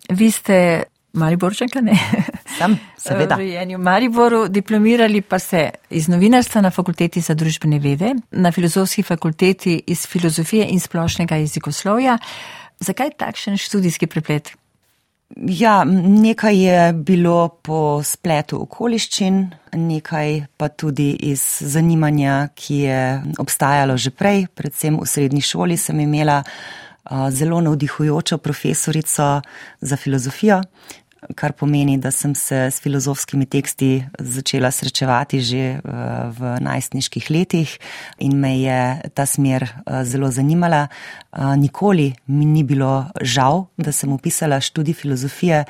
Vi 0.10 0.32
ste 0.32 0.84
Mariborčanka, 1.14 1.82
ne? 1.82 1.98
Sem, 2.66 2.78
seveda. 2.98 3.38
V 3.38 3.78
Mariboru 3.78 4.48
diplomirali 4.48 5.22
pa 5.22 5.40
ste 5.40 5.70
iz 5.90 6.08
novinarstva 6.08 6.62
na 6.62 6.72
fakulteti 6.72 7.22
za 7.22 7.36
družbene 7.36 7.80
vede, 7.80 8.14
na 8.32 8.52
filozofski 8.52 9.04
fakulteti 9.04 9.78
iz 9.88 10.08
filozofije 10.08 10.68
in 10.72 10.80
splošnega 10.80 11.36
jezikoslovja. 11.44 12.18
Zakaj 12.80 13.16
takšen 13.18 13.58
študijski 13.58 14.08
preplet? 14.08 14.54
Ja, 15.36 15.84
nekaj 15.84 16.58
je 16.58 16.94
bilo 16.94 17.48
po 17.66 18.04
spletu 18.06 18.60
okoliščin, 18.62 19.40
nekaj 19.74 20.44
pa 20.58 20.70
tudi 20.70 21.10
iz 21.26 21.42
zanimanja, 21.60 22.52
ki 22.56 22.78
je 22.86 23.00
obstajalo 23.42 23.98
že 23.98 24.14
prej, 24.14 24.46
predvsem 24.54 25.00
v 25.02 25.08
srednji 25.10 25.42
šoli 25.42 25.78
sem 25.78 26.00
imela 26.00 26.44
zelo 27.30 27.62
navdihujočo 27.62 28.38
profesorico 28.38 29.42
za 29.82 29.98
filozofijo, 29.98 30.62
kar 31.36 31.54
pomeni, 31.58 31.98
da 31.98 32.12
sem 32.12 32.36
se 32.36 32.68
s 32.72 32.82
filozofskimi 32.84 33.46
teksti 33.46 34.04
začela 34.20 34.72
srečevati 34.72 35.42
že 35.42 35.64
eh, 35.78 35.80
v 36.38 36.56
najstniških 36.62 37.30
letih 37.32 37.78
in 38.20 38.38
me 38.40 38.58
je 38.60 38.80
ta 39.14 39.26
smer 39.26 39.64
eh, 39.64 40.04
zelo 40.04 40.32
zanimala. 40.32 40.88
Nikoli 41.34 42.14
mi 42.30 42.46
ni 42.46 42.62
bilo 42.64 43.10
žal, 43.18 43.66
da 43.78 43.92
sem 43.92 44.12
upisala 44.14 44.60
študij 44.62 44.94
filozofije. 44.94 45.64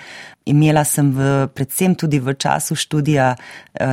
Imela 0.45 0.83
sem 0.83 1.07
v, 1.15 1.47
predvsem 1.47 1.95
tudi 1.95 2.19
v 2.19 2.33
času 2.35 2.75
študija 2.75 3.29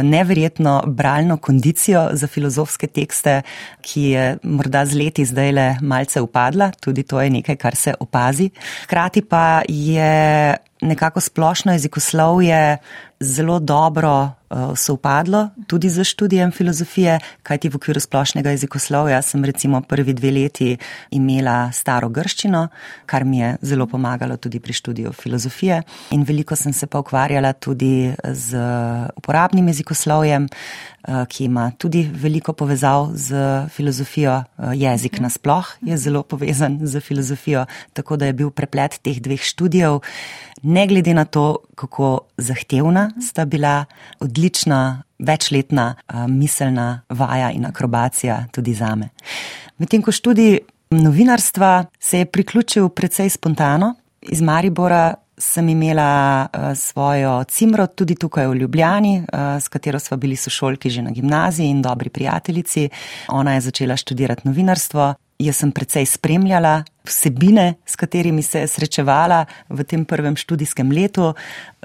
neverjetno 0.02 0.82
bralno 0.90 1.36
kondicijo 1.38 2.08
za 2.12 2.26
filozofske 2.26 2.90
tekste, 2.90 3.42
ki 3.86 4.02
je 4.02 4.24
morda 4.42 4.82
z 4.82 4.98
leti 4.98 5.24
zdaj 5.24 5.52
le 5.52 5.68
malce 5.80 6.18
upadla, 6.20 6.72
tudi 6.80 7.06
to 7.06 7.22
je 7.22 7.30
nekaj, 7.30 7.56
kar 7.56 7.76
se 7.76 7.94
opazi. 8.00 8.50
Hkrati 8.82 9.22
pa 9.22 9.62
je 9.68 10.56
nekako 10.80 11.20
splošno 11.20 11.72
jezikoslovje 11.72 12.78
zelo 13.20 13.58
dobro 13.58 14.32
uh, 14.50 14.76
sovpadlo 14.76 15.48
tudi 15.66 15.88
za 15.88 16.04
študijem 16.04 16.52
filozofije, 16.52 17.18
kajti 17.42 17.68
v 17.68 17.76
okviru 17.76 18.00
splošnega 18.00 18.50
jezikoslovja 18.50 19.22
sem 19.22 19.44
recimo 19.44 19.80
prvi 19.80 20.12
dve 20.12 20.30
leti 20.30 20.76
imela 21.10 21.72
staro 21.72 22.08
grščino, 22.08 22.68
kar 23.06 23.24
mi 23.24 23.38
je 23.38 23.56
zelo 23.62 23.86
pomagalo 23.86 24.36
tudi 24.36 24.60
pri 24.60 24.72
študiju 24.72 25.12
filozofije 25.12 25.82
in 26.10 26.22
veliko 26.22 26.56
sem 26.56 26.72
se 26.72 26.86
pa 26.86 26.98
ukvarjala 26.98 27.52
tudi 27.52 28.14
z 28.24 28.56
uporabnim 29.16 29.68
jezikoslovjem, 29.68 30.48
uh, 30.48 31.26
ki 31.28 31.44
ima 31.44 31.70
tudi 31.78 32.08
veliko 32.14 32.52
povezav 32.52 33.10
z 33.14 33.36
filozofijo. 33.68 34.42
Uh, 34.56 34.72
jezik 34.72 35.20
nasploh 35.20 35.76
je 35.80 35.96
zelo 35.96 36.22
povezan 36.22 36.78
z 36.82 37.00
filozofijo, 37.00 37.66
tako 37.92 38.16
da 38.16 38.26
je 38.26 38.32
bil 38.32 38.50
preplet 38.50 38.98
teh 39.02 39.20
dveh 39.20 39.42
študijev 39.42 40.00
ne 40.62 40.86
glede 40.86 41.14
na 41.14 41.24
to, 41.24 41.56
kako 41.74 42.20
zahtevna 42.36 43.09
sta 43.22 43.44
bila, 43.44 43.84
odlična, 44.20 45.02
večletna 45.18 45.94
miselna 46.28 47.00
vaja 47.08 47.50
in 47.50 47.66
akrobacija 47.66 48.44
tudi 48.52 48.74
za 48.74 48.94
me. 48.94 49.08
Medtem 49.78 50.02
ko 50.02 50.12
študij 50.12 50.58
novinarstva 50.90 51.84
se 52.00 52.18
je 52.18 52.26
priključil 52.26 52.88
precej 52.88 53.28
spontano, 53.28 53.94
iz 54.22 54.40
Maribora 54.40 55.14
sem 55.38 55.68
imela 55.68 56.46
svojo 56.74 57.44
cimro 57.44 57.86
tudi 57.86 58.14
tukaj 58.14 58.46
v 58.46 58.54
Ljubljani, 58.54 59.22
s 59.60 59.68
katero 59.68 59.98
smo 59.98 60.16
bili 60.16 60.36
sošolki 60.36 60.90
že 60.90 61.02
na 61.02 61.10
gimnaziji 61.10 61.66
in 61.66 61.82
dobri 61.82 62.10
prijateljici. 62.10 62.88
Ona 63.28 63.54
je 63.54 63.60
začela 63.60 63.96
študirati 63.96 64.48
novinarstvo. 64.48 65.14
Jaz 65.40 65.56
sem 65.56 65.70
precej 65.72 66.04
spremljala 66.04 66.82
vsebine, 67.04 67.74
s 67.86 67.96
katerimi 67.96 68.42
se 68.42 68.60
je 68.60 68.66
srečevala 68.68 69.46
v 69.68 69.84
tem 69.88 70.04
prvem 70.04 70.36
študijskem 70.36 70.92
letu. 70.92 71.32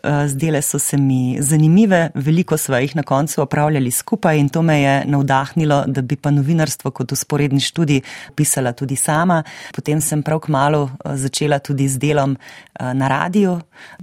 Eh, 0.04 0.28
zdele 0.28 0.62
so 0.62 0.80
se 0.80 0.98
mi 0.98 1.38
zanimive, 1.40 2.10
veliko 2.16 2.58
sva 2.58 2.82
jih 2.84 2.96
na 2.96 3.04
koncu 3.04 3.42
opravljali 3.42 3.92
skupaj 3.92 4.38
in 4.38 4.50
to 4.50 4.62
me 4.62 4.82
je 4.82 4.96
navdahnilo, 5.06 5.84
da 5.88 6.02
bi 6.02 6.16
pa 6.16 6.32
novinarstvo 6.32 6.92
kot 6.92 7.12
usporedni 7.12 7.60
študij 7.60 8.02
pisala 8.36 8.74
tudi 8.74 8.96
sama. 8.96 9.44
Potem 9.76 10.02
sem 10.02 10.24
prav 10.24 10.40
k 10.40 10.52
malu 10.52 10.84
eh, 10.84 11.16
začela 11.16 11.60
tudi 11.60 11.88
z 11.88 11.98
delom 11.98 12.36
eh, 12.36 12.94
na 12.94 13.08
radiju 13.08 13.60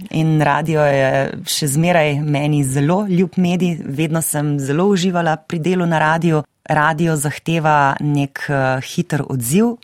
in 0.09 0.41
radio 0.41 0.81
je 0.81 1.37
še 1.45 1.67
zmeraj 1.67 2.19
meni 2.21 2.63
zelo 2.63 3.05
ljub 3.07 3.37
medij, 3.37 3.77
vedno 3.85 4.21
sem 4.21 4.57
zelo 4.59 4.89
uživala 4.89 5.37
pri 5.37 5.59
delu 5.59 5.85
na 5.85 5.99
radiju 5.99 6.43
radio 6.69 7.15
zahteva 7.15 7.95
nek 7.99 8.45
uh, 8.49 8.81
hiter 8.83 9.23
odziv, 9.29 9.77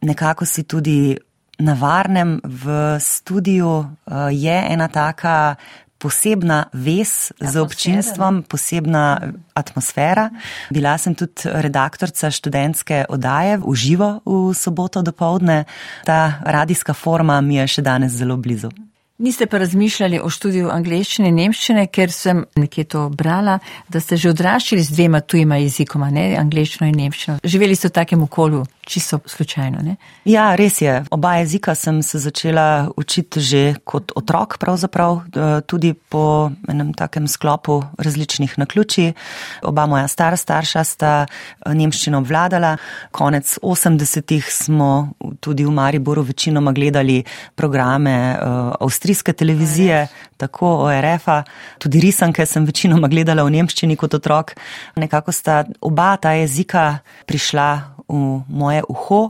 nekako 0.00 0.46
si 0.46 0.62
tudi 0.62 1.16
na 1.58 1.74
varnem 1.78 2.40
v 2.42 2.98
studiu, 3.00 3.68
uh, 3.68 4.30
je 4.30 4.58
ena 4.70 4.88
taka 4.88 5.56
posebna 6.02 6.66
vez 6.74 7.30
z 7.38 7.54
občinstvom, 7.62 8.42
posebna 8.42 9.32
atmosfera. 9.54 10.30
Bila 10.70 10.98
sem 10.98 11.14
tudi 11.14 11.46
redaktorica 11.46 12.30
študentske 12.30 13.06
odaje 13.06 13.62
v 13.62 13.74
živo 13.78 14.10
v 14.26 14.50
soboto 14.50 15.02
do 15.02 15.14
povdne. 15.14 15.64
Ta 16.02 16.42
radijska 16.42 16.94
forma 16.94 17.38
mi 17.40 17.62
je 17.62 17.78
še 17.78 17.86
danes 17.86 18.18
zelo 18.18 18.34
blizu. 18.36 18.74
Niste 19.22 19.46
pa 19.46 19.58
razmišljali 19.58 20.18
o 20.18 20.28
študiju 20.30 20.70
angleščine 20.74 21.28
in 21.30 21.36
nemščine, 21.38 21.84
ker 21.94 22.10
sem 22.10 22.40
nekje 22.58 22.84
to 22.90 23.04
brala, 23.08 23.60
da 23.86 24.00
ste 24.02 24.16
že 24.18 24.32
odraščali 24.32 24.82
z 24.82 24.96
dvema 24.96 25.20
tujima 25.22 25.60
jezikoma, 25.62 26.08
ne, 26.10 26.24
angleščino 26.40 26.88
in 26.90 26.98
nemščino. 26.98 27.36
Živeli 27.44 27.76
ste 27.78 27.92
v 27.92 27.94
takem 28.00 28.24
okolju, 28.26 28.64
čisto 28.86 29.18
slučajno. 29.26 29.78
Ne? 29.82 29.96
Ja, 30.24 30.54
res 30.54 30.80
je. 30.82 31.04
Oba 31.10 31.34
jezika 31.34 31.74
sem 31.74 32.02
se 32.02 32.18
začela 32.18 32.90
učiti 32.96 33.40
že 33.40 33.74
kot 33.84 34.12
otrok, 34.16 34.58
pravzaprav 34.58 35.16
eh, 35.16 35.60
tudi 35.66 35.94
po 35.94 36.50
enem 36.68 36.92
takem 36.94 37.28
sklopu 37.28 37.82
različnih 37.98 38.58
naključij. 38.58 39.12
Oba 39.62 39.86
moja 39.86 40.08
stara 40.08 40.36
starša 40.36 40.84
sta 40.84 41.12
eh, 41.26 41.74
nemščino 41.74 42.18
obvladala. 42.18 42.76
Konec 43.10 43.58
80-ih 43.62 44.50
smo 44.50 45.12
tudi 45.40 45.64
v 45.64 45.70
Mariboru 45.70 46.22
večinoma 46.22 46.72
gledali 46.72 47.22
programe 47.54 48.34
uh, 48.34 48.72
avstrijske 48.80 49.32
televizije, 49.32 50.06
tako 50.36 50.76
ORF-a, 50.86 51.42
tudi 51.78 52.00
risanke 52.00 52.46
sem 52.46 52.64
večinoma 52.66 53.08
gledala 53.08 53.44
v 53.44 53.54
nemščini 53.56 53.96
kot 53.96 54.14
otrok. 54.14 54.54
Nekako 54.96 55.32
sta 55.32 55.64
oba 55.80 56.16
ta 56.16 56.32
jezika 56.32 56.98
prišla 57.26 57.91
v 58.12 58.42
moje 58.48 58.82
uho, 58.88 59.28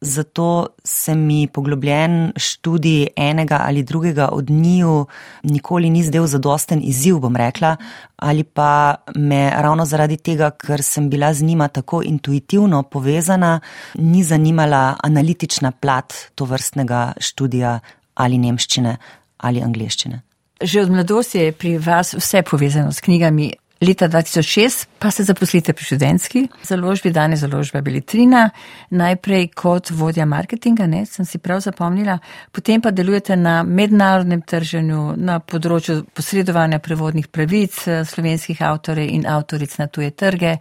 zato 0.00 0.66
se 0.84 1.14
mi 1.14 1.46
poglobljen 1.46 2.32
študij 2.36 3.06
enega 3.16 3.58
ali 3.64 3.82
drugega 3.82 4.28
od 4.32 4.50
njiju 4.50 5.06
nikoli 5.42 5.90
ni 5.90 6.02
zdel 6.04 6.26
zadosten 6.26 6.80
izziv, 6.84 7.18
bom 7.18 7.36
rekla, 7.36 7.76
ali 8.16 8.44
pa 8.44 8.94
me 9.16 9.50
ravno 9.50 9.84
zaradi 9.84 10.16
tega, 10.16 10.50
ker 10.50 10.82
sem 10.82 11.10
bila 11.10 11.32
z 11.34 11.42
njima 11.42 11.68
tako 11.68 12.02
intuitivno 12.02 12.82
povezana, 12.82 13.60
ni 13.94 14.22
zanimala 14.24 14.96
analitična 15.02 15.70
plat 15.70 16.14
to 16.34 16.44
vrstnega 16.44 17.12
študija 17.18 17.78
ali 18.14 18.38
nemščine 18.38 18.96
ali 19.38 19.62
angliščine. 19.62 20.20
Že 20.60 20.82
od 20.82 20.90
mladosti 20.90 21.38
je 21.38 21.52
pri 21.52 21.78
vas 21.78 22.14
vse 22.14 22.42
povezano 22.42 22.92
s 22.92 23.00
knjigami. 23.00 23.52
Leta 23.80 24.08
2006 24.08 24.86
pa 24.98 25.10
se 25.10 25.24
zaposlite 25.24 25.72
pri 25.72 25.84
študentski 25.84 26.48
založbi, 26.62 27.10
danes 27.10 27.40
založba 27.40 27.80
Beletrina, 27.80 28.50
najprej 28.90 29.48
kot 29.54 29.90
vodja 29.90 30.26
marketinga, 30.26 30.86
ne, 30.86 31.04
sem 31.06 31.24
si 31.24 31.38
prav 31.38 31.60
zapomnila, 31.60 32.18
potem 32.52 32.80
pa 32.80 32.90
delujete 32.90 33.36
na 33.36 33.62
mednarodnem 33.62 34.42
trženju, 34.42 35.14
na 35.16 35.38
področju 35.38 36.02
posredovanja 36.14 36.78
prevodnih 36.82 37.28
pravic 37.30 37.78
eh, 37.86 38.02
slovenskih 38.04 38.62
avtorjev 38.66 39.14
in 39.14 39.26
avtoric 39.30 39.78
na 39.78 39.86
tuje 39.86 40.10
trge. 40.10 40.56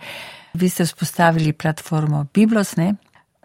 Vi 0.54 0.70
ste 0.70 0.86
vzpostavili 0.86 1.54
platformo 1.54 2.28
Biblos, 2.34 2.76
ne? 2.78 2.94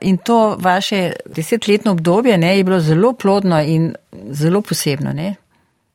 In 0.03 0.19
to 0.19 0.57
vaše 0.61 1.13
desetletno 1.27 1.93
obdobje 1.93 2.37
ne, 2.39 2.57
je 2.59 2.65
bilo 2.65 2.81
zelo 2.81 3.13
plodno 3.13 3.63
in 3.63 3.95
zelo 4.33 4.61
posebno. 4.61 5.13
Ne? 5.13 5.35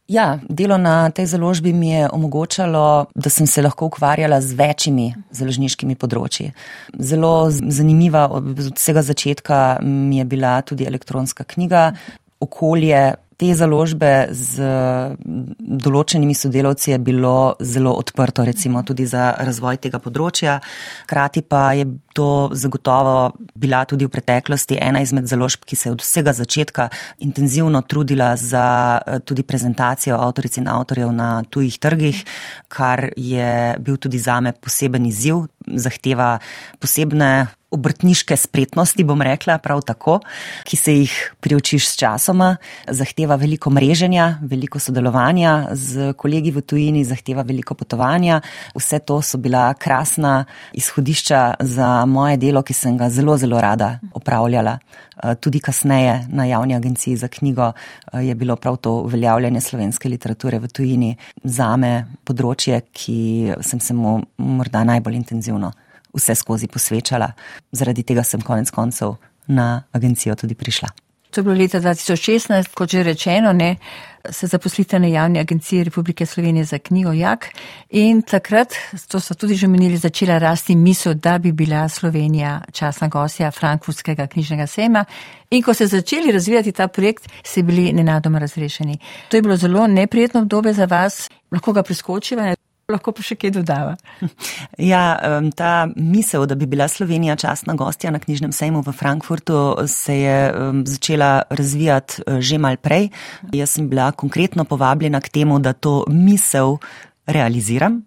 Ja, 0.07 0.39
delo 0.49 0.77
na 0.77 1.09
tej 1.11 1.25
založbi 1.25 1.73
mi 1.73 1.89
je 1.89 2.09
omogočalo, 2.09 3.05
da 3.15 3.29
sem 3.29 3.47
se 3.47 3.61
lahko 3.61 3.85
ukvarjala 3.85 4.39
z 4.41 4.55
večjimi 4.55 5.07
založniškimi 5.35 5.97
področji. 5.99 6.53
Zelo 6.95 7.49
zanimiva 7.51 8.29
od 8.31 8.53
vsega 8.77 9.03
začetka 9.03 9.57
mi 9.83 10.21
je 10.21 10.25
bila 10.25 10.61
tudi 10.63 10.87
elektronska 10.87 11.43
knjiga. 11.43 11.91
Okolje 12.39 13.01
te 13.37 13.51
založbe 13.53 14.29
z 14.31 14.71
določenimi 15.83 16.33
sodelavci 16.33 16.95
je 16.95 16.97
bilo 17.03 17.57
zelo 17.59 17.91
odprto, 17.99 18.45
recimo 18.47 18.81
tudi 18.87 19.05
za 19.05 19.33
razvoj 19.37 19.77
tega 19.83 19.99
področja. 19.99 20.57
Krati 21.05 21.43
pa 21.43 21.73
je 21.77 21.85
to 22.17 22.49
zagotovo 22.57 23.37
bila 23.53 23.83
tudi 23.85 24.07
v 24.07 24.09
preteklosti 24.09 24.79
ena 24.81 25.03
izmed 25.05 25.29
založb, 25.29 25.67
ki 25.69 25.77
se 25.77 25.89
je 25.89 25.93
od 25.93 26.01
vsega 26.01 26.33
začetka 26.33 26.89
intenzivno 27.21 27.83
trudila 27.85 28.31
za 28.35 28.65
eh, 28.97 29.19
tudi 29.19 29.45
prezentacijo 29.45 30.17
avtoric 30.17 30.57
in 30.57 30.67
avtorjev 30.67 31.13
na 31.13 31.43
tujih 31.49 31.77
trgih, 31.77 32.23
kar 32.73 33.11
je 33.13 33.77
bil 33.77 34.01
tudi 34.01 34.17
zame 34.17 34.55
poseben 34.57 35.05
izziv, 35.05 35.45
zahteva 35.67 36.39
posebne 36.81 37.31
obrtniške 37.71 38.35
spretnosti, 38.39 39.03
bom 39.03 39.21
rekla, 39.21 39.57
prav 39.59 39.81
tako, 39.83 40.19
ki 40.67 40.77
se 40.79 40.93
jih 40.95 41.15
priučiš 41.43 41.89
s 41.89 41.97
časoma, 41.99 42.53
zahteva 42.87 43.35
veliko 43.35 43.69
mreženja, 43.73 44.37
veliko 44.47 44.79
sodelovanja 44.79 45.75
z 45.75 46.13
kolegi 46.17 46.53
v 46.55 46.63
tujini, 46.63 47.03
zahteva 47.07 47.43
veliko 47.47 47.75
potovanja. 47.75 48.39
Vse 48.75 49.01
to 49.03 49.19
so 49.21 49.37
bila 49.37 49.73
krasna 49.75 50.45
izhodišča 50.73 51.41
za 51.59 51.89
moje 52.07 52.37
delo, 52.37 52.63
ki 52.63 52.73
sem 52.73 52.97
ga 52.97 53.09
zelo, 53.09 53.37
zelo 53.37 53.61
rada 53.61 53.99
opravljala. 54.13 54.77
Eh, 55.23 55.35
tudi 55.35 55.59
kasneje 55.59 56.27
na 56.29 56.45
javni 56.45 56.75
agenciji 56.75 57.15
za 57.17 57.27
knjigo 57.27 57.71
eh, 57.71 58.21
je 58.27 58.35
bilo 58.35 58.55
prav 58.55 58.77
to 58.77 58.91
uveljavljanje 59.07 59.61
slovenske 59.61 60.09
literature 60.09 60.59
v 60.59 60.67
tujini 60.67 61.15
zame 61.43 62.05
področje, 62.23 62.81
ki 62.93 63.19
sem 63.61 63.79
se 63.79 63.93
mu 63.93 64.19
morda 64.37 64.83
najbolj 64.83 65.15
intenzivno 65.15 65.71
vse 66.13 66.35
skozi 66.35 66.67
posvečala. 66.67 67.31
Zaradi 67.71 68.03
tega 68.03 68.23
sem 68.23 68.41
konec 68.41 68.71
koncev 68.71 69.17
na 69.47 69.83
agencijo 69.93 70.35
tudi 70.35 70.55
prišla. 70.55 71.06
To 71.31 71.39
je 71.39 71.43
bilo 71.43 71.55
leta 71.55 71.79
2016, 71.79 72.73
kot 72.73 72.89
že 72.89 73.03
rečeno, 73.03 73.53
ne, 73.53 73.75
se 74.31 74.47
zaposlite 74.47 74.99
na 74.99 75.07
javni 75.07 75.39
agenciji 75.39 75.83
Republike 75.83 76.25
Slovenije 76.25 76.65
za 76.65 76.79
knjigo 76.79 77.11
Jak 77.13 77.47
in 77.89 78.21
takrat, 78.21 78.73
to 79.07 79.19
so 79.19 79.33
tudi 79.33 79.55
že 79.55 79.67
menili, 79.67 79.97
začela 79.97 80.37
rasti 80.37 80.75
misel, 80.75 81.13
da 81.13 81.37
bi 81.37 81.51
bila 81.51 81.89
Slovenija 81.89 82.61
časna 82.71 83.07
gostja 83.07 83.51
Frankfurtskega 83.51 84.27
knjižnega 84.27 84.67
sejma 84.67 85.05
in 85.49 85.63
ko 85.63 85.73
ste 85.73 85.87
začeli 85.87 86.31
razvijati 86.31 86.71
ta 86.71 86.87
projekt, 86.87 87.27
ste 87.43 87.63
bili 87.63 87.93
nenadoma 87.93 88.39
razrešeni. 88.39 88.97
To 89.29 89.37
je 89.37 89.41
bilo 89.41 89.57
zelo 89.57 89.87
neprijetno 89.87 90.41
obdobje 90.41 90.73
za 90.73 90.85
vas, 90.85 91.29
lahko 91.51 91.73
ga 91.73 91.83
preskočiva. 91.83 92.55
Lahko 92.87 93.11
pa 93.11 93.19
še 93.19 93.35
kaj 93.35 93.51
dodava. 93.57 93.97
Ja, 94.77 95.17
ta 95.59 95.89
misel, 95.95 96.45
da 96.47 96.55
bi 96.55 96.69
bila 96.69 96.85
Slovenija 96.87 97.35
častna 97.35 97.73
gostja 97.75 98.13
na 98.15 98.21
knjižnem 98.23 98.53
sejmu 98.55 98.79
v 98.85 98.93
Frankfurtu, 98.95 99.57
se 99.91 100.15
je 100.15 100.37
začela 100.87 101.31
razvijati 101.49 102.23
eh, 102.23 102.39
že 102.39 102.61
mal 102.61 102.79
prej. 102.79 103.09
Jaz 103.51 103.75
sem 103.75 103.89
bila 103.91 104.13
konkretno 104.15 104.63
povabljena 104.63 105.19
k 105.19 105.33
temu, 105.35 105.59
da 105.59 105.73
to 105.73 106.05
misel 106.07 106.77
realiziram 107.27 108.05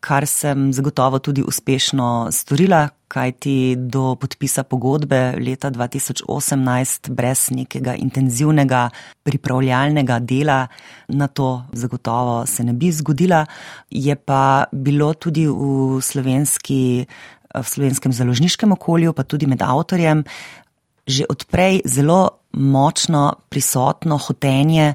kar 0.00 0.26
sem 0.26 0.72
zagotovo 0.72 1.18
tudi 1.18 1.42
uspešno 1.42 2.32
storila, 2.32 2.88
kajti 3.10 3.76
do 3.76 4.14
podpisa 4.16 4.62
pogodbe 4.64 5.34
leta 5.36 5.70
2018 5.70 7.10
brez 7.10 7.50
nekega 7.50 7.94
intenzivnega 7.98 8.88
pripravljalnega 9.26 10.18
dela 10.18 10.60
na 11.08 11.28
to 11.28 11.64
zagotovo 11.72 12.46
se 12.46 12.64
ne 12.64 12.72
bi 12.72 12.92
zgodila. 12.92 13.44
Je 13.90 14.16
pa 14.16 14.64
bilo 14.72 15.12
tudi 15.14 15.46
v, 15.46 16.00
slovenski, 16.00 17.06
v 17.54 17.66
slovenskem 17.66 18.12
založniškem 18.12 18.72
okolju, 18.72 19.12
pa 19.12 19.22
tudi 19.22 19.46
med 19.46 19.62
avtorjem, 19.62 20.24
že 21.06 21.26
odprej 21.28 21.82
zelo 21.84 22.39
močno 22.52 23.34
prisotno 23.48 24.18
hotenje 24.18 24.94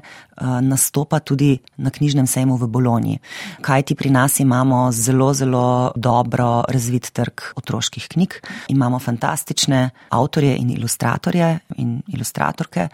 nastopa 0.60 1.18
tudi 1.20 1.58
na 1.76 1.90
knjižnem 1.90 2.26
sejmu 2.26 2.56
v 2.56 2.66
Bologni. 2.68 3.18
Kaj 3.60 3.82
ti 3.82 3.94
pri 3.94 4.10
nas 4.10 4.40
imamo 4.40 4.92
zelo, 4.92 5.32
zelo 5.34 5.92
dobro 5.96 6.64
razvit 6.68 7.10
trg 7.12 7.40
otroških 7.56 8.08
knjig, 8.08 8.34
imamo 8.68 8.98
fantastične 8.98 9.90
avtorje 10.10 10.56
in 10.56 10.70
ilustratorje 10.70 11.58
in 11.76 12.02
ilustratorke 12.06 12.88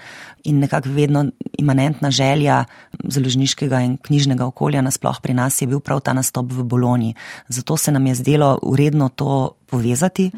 in 0.44 0.58
nekako 0.58 0.88
vedno 0.88 1.26
imanentna 1.58 2.10
želja 2.10 2.64
založniškega 3.04 3.80
in 3.80 3.96
knjižnega 3.96 4.46
okolja 4.46 4.82
nasploh 4.82 5.20
pri 5.22 5.34
nas 5.34 5.62
je 5.62 5.66
bil 5.66 5.80
prav 5.80 6.00
ta 6.00 6.12
nastop 6.12 6.52
v 6.52 6.62
Bologni. 6.62 7.14
Zato 7.48 7.76
se 7.76 7.92
nam 7.92 8.06
je 8.06 8.14
zdelo 8.14 8.58
uredno 8.62 9.08
to 9.08 9.54
povezati 9.66 10.30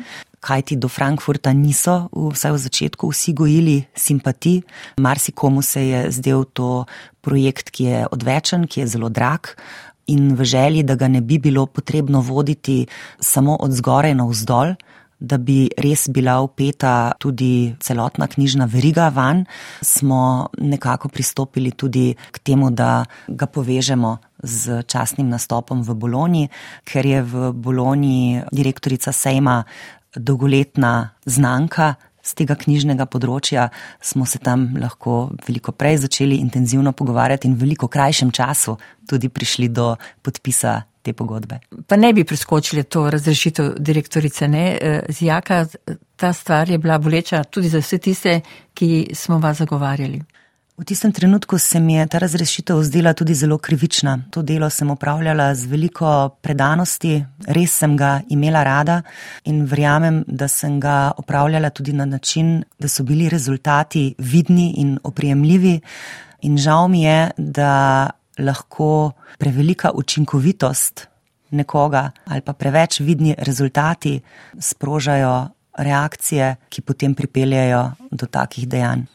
kajti 0.44 0.76
do 0.76 0.92
Frankfurta 0.92 1.52
niso, 1.56 2.08
vsaj 2.12 2.52
v 2.52 2.60
začetku, 2.68 3.08
vsi 3.08 3.32
gojili 3.32 3.76
simpati. 3.96 4.60
Marsikomu 5.00 5.62
se 5.62 5.86
je 5.88 6.00
zdel 6.10 6.44
to 6.44 6.84
projekt, 7.24 7.72
ki 7.72 7.84
je 7.84 7.98
odvečen, 8.12 8.68
ki 8.68 8.84
je 8.84 8.90
zelo 8.96 9.08
drag. 9.08 9.56
In 10.12 10.34
v 10.36 10.44
želji, 10.44 10.82
da 10.84 10.98
ga 11.00 11.08
ne 11.08 11.24
bi 11.24 11.38
bilo 11.40 11.64
potrebno 11.66 12.20
voditi 12.20 12.84
samo 13.20 13.56
od 13.56 13.72
zgoraj 13.72 14.14
na 14.14 14.28
vzdolj, 14.28 14.74
da 15.20 15.38
bi 15.38 15.70
res 15.80 16.08
bila 16.12 16.40
upeta 16.44 17.14
tudi 17.18 17.74
celotna 17.80 18.26
knjižna 18.28 18.66
veriga 18.68 19.08
van, 19.08 19.44
smo 19.80 20.48
nekako 20.58 21.08
pristopili 21.08 21.70
tudi 21.70 22.14
k 22.30 22.38
temu, 22.38 22.70
da 22.70 23.04
ga 23.28 23.46
povežemo 23.46 24.18
z 24.42 24.82
časnim 24.82 25.28
nastopom 25.32 25.82
v 25.82 25.94
Bologni, 25.94 26.48
ker 26.84 27.06
je 27.06 27.22
v 27.22 27.52
Bologni 27.52 28.42
direktorica 28.52 29.12
Sejma 29.12 29.62
dolgoletna 30.16 31.10
znanka 31.26 31.94
z 32.24 32.32
tega 32.40 32.56
knjižnega 32.56 33.04
področja, 33.10 33.68
smo 34.00 34.24
se 34.26 34.40
tam 34.40 34.70
lahko 34.80 35.28
veliko 35.46 35.74
prej 35.76 36.00
začeli 36.06 36.40
intenzivno 36.40 36.94
pogovarjati 36.96 37.50
in 37.50 37.56
v 37.58 37.66
veliko 37.66 37.88
krajšem 37.88 38.32
času 38.32 38.78
tudi 39.08 39.28
prišli 39.28 39.68
do 39.68 39.92
podpisa 40.24 40.80
te 41.04 41.12
pogodbe. 41.12 41.60
Pa 41.86 41.98
ne 42.00 42.14
bi 42.16 42.24
preskočili 42.24 42.86
to 42.88 43.10
razrešitev 43.12 43.74
direktorice, 43.76 44.48
ne? 44.48 44.64
Z 45.08 45.26
jaka 45.26 45.66
ta 46.16 46.32
stvar 46.32 46.70
je 46.70 46.78
bila 46.80 46.96
boleča 46.98 47.44
tudi 47.44 47.68
za 47.68 47.82
vse 47.84 47.98
tiste, 47.98 48.40
ki 48.72 49.12
smo 49.12 49.38
vas 49.38 49.60
zagovarjali. 49.60 50.22
V 50.74 50.82
tistem 50.84 51.12
trenutku 51.12 51.58
se 51.58 51.80
mi 51.80 51.94
je 51.94 52.06
ta 52.06 52.18
razrešitev 52.18 52.82
zdela 52.82 53.12
tudi 53.14 53.34
zelo 53.34 53.58
krivična. 53.58 54.18
To 54.30 54.42
delo 54.42 54.70
sem 54.70 54.90
upravljala 54.90 55.54
z 55.54 55.70
veliko 55.70 56.34
predanosti, 56.42 57.24
res 57.46 57.76
sem 57.78 57.94
ga 57.96 58.20
imela 58.28 58.64
rada 58.64 59.02
in 59.44 59.62
verjamem, 59.70 60.24
da 60.26 60.48
sem 60.48 60.80
ga 60.80 61.12
upravljala 61.18 61.70
tudi 61.70 61.92
na 61.92 62.04
način, 62.04 62.64
da 62.78 62.88
so 62.88 63.06
bili 63.06 63.28
rezultati 63.28 64.14
vidni 64.18 64.74
in 64.76 64.98
oprijemljivi. 65.04 65.80
In 66.42 66.58
žal 66.58 66.88
mi 66.88 67.04
je, 67.04 67.30
da 67.38 68.10
lahko 68.38 69.12
prevelika 69.38 69.92
učinkovitost 69.94 71.06
nekoga 71.50 72.10
ali 72.26 72.40
pa 72.40 72.52
preveč 72.52 73.00
vidni 73.00 73.34
rezultati 73.38 74.20
sprožajo 74.58 75.48
reakcije, 75.78 76.56
ki 76.68 76.82
potem 76.82 77.14
pripeljajo 77.14 77.92
do 78.10 78.26
takih 78.26 78.68
dejanj. 78.68 79.13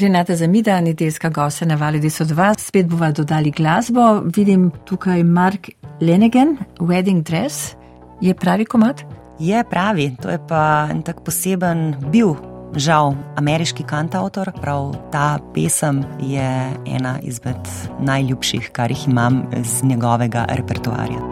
Renata 0.00 0.36
Zamida, 0.36 0.80
nedeljska 0.80 1.28
gosta 1.28 1.66
na 1.66 1.74
Vali 1.74 2.00
202, 2.00 2.54
spet 2.58 2.86
bova 2.86 3.10
dodali 3.10 3.50
glasbo. 3.50 4.22
Vidim 4.36 4.70
tukaj 4.84 5.22
Mark 5.22 5.68
Lenegen, 6.00 6.56
Wedding 6.78 7.22
Dress. 7.22 7.74
Je 8.20 8.34
pravi 8.34 8.64
komat? 8.64 9.04
Je 9.38 9.64
pravi, 9.70 10.16
to 10.22 10.30
je 10.30 10.38
pa 10.48 10.88
en 10.90 11.02
tak 11.02 11.20
poseben 11.24 11.94
bil. 12.10 12.32
Žal, 12.76 13.12
ameriški 13.36 13.84
kantautor, 13.84 14.52
prav 14.60 14.94
ta 15.12 15.38
pesem 15.54 16.04
je 16.20 16.72
ena 16.86 17.18
izmed 17.22 17.68
najljubših, 18.00 18.70
kar 18.72 18.90
jih 18.90 19.08
imam 19.08 19.44
z 19.64 19.84
njegovega 19.84 20.46
repertoarja. 20.48 21.31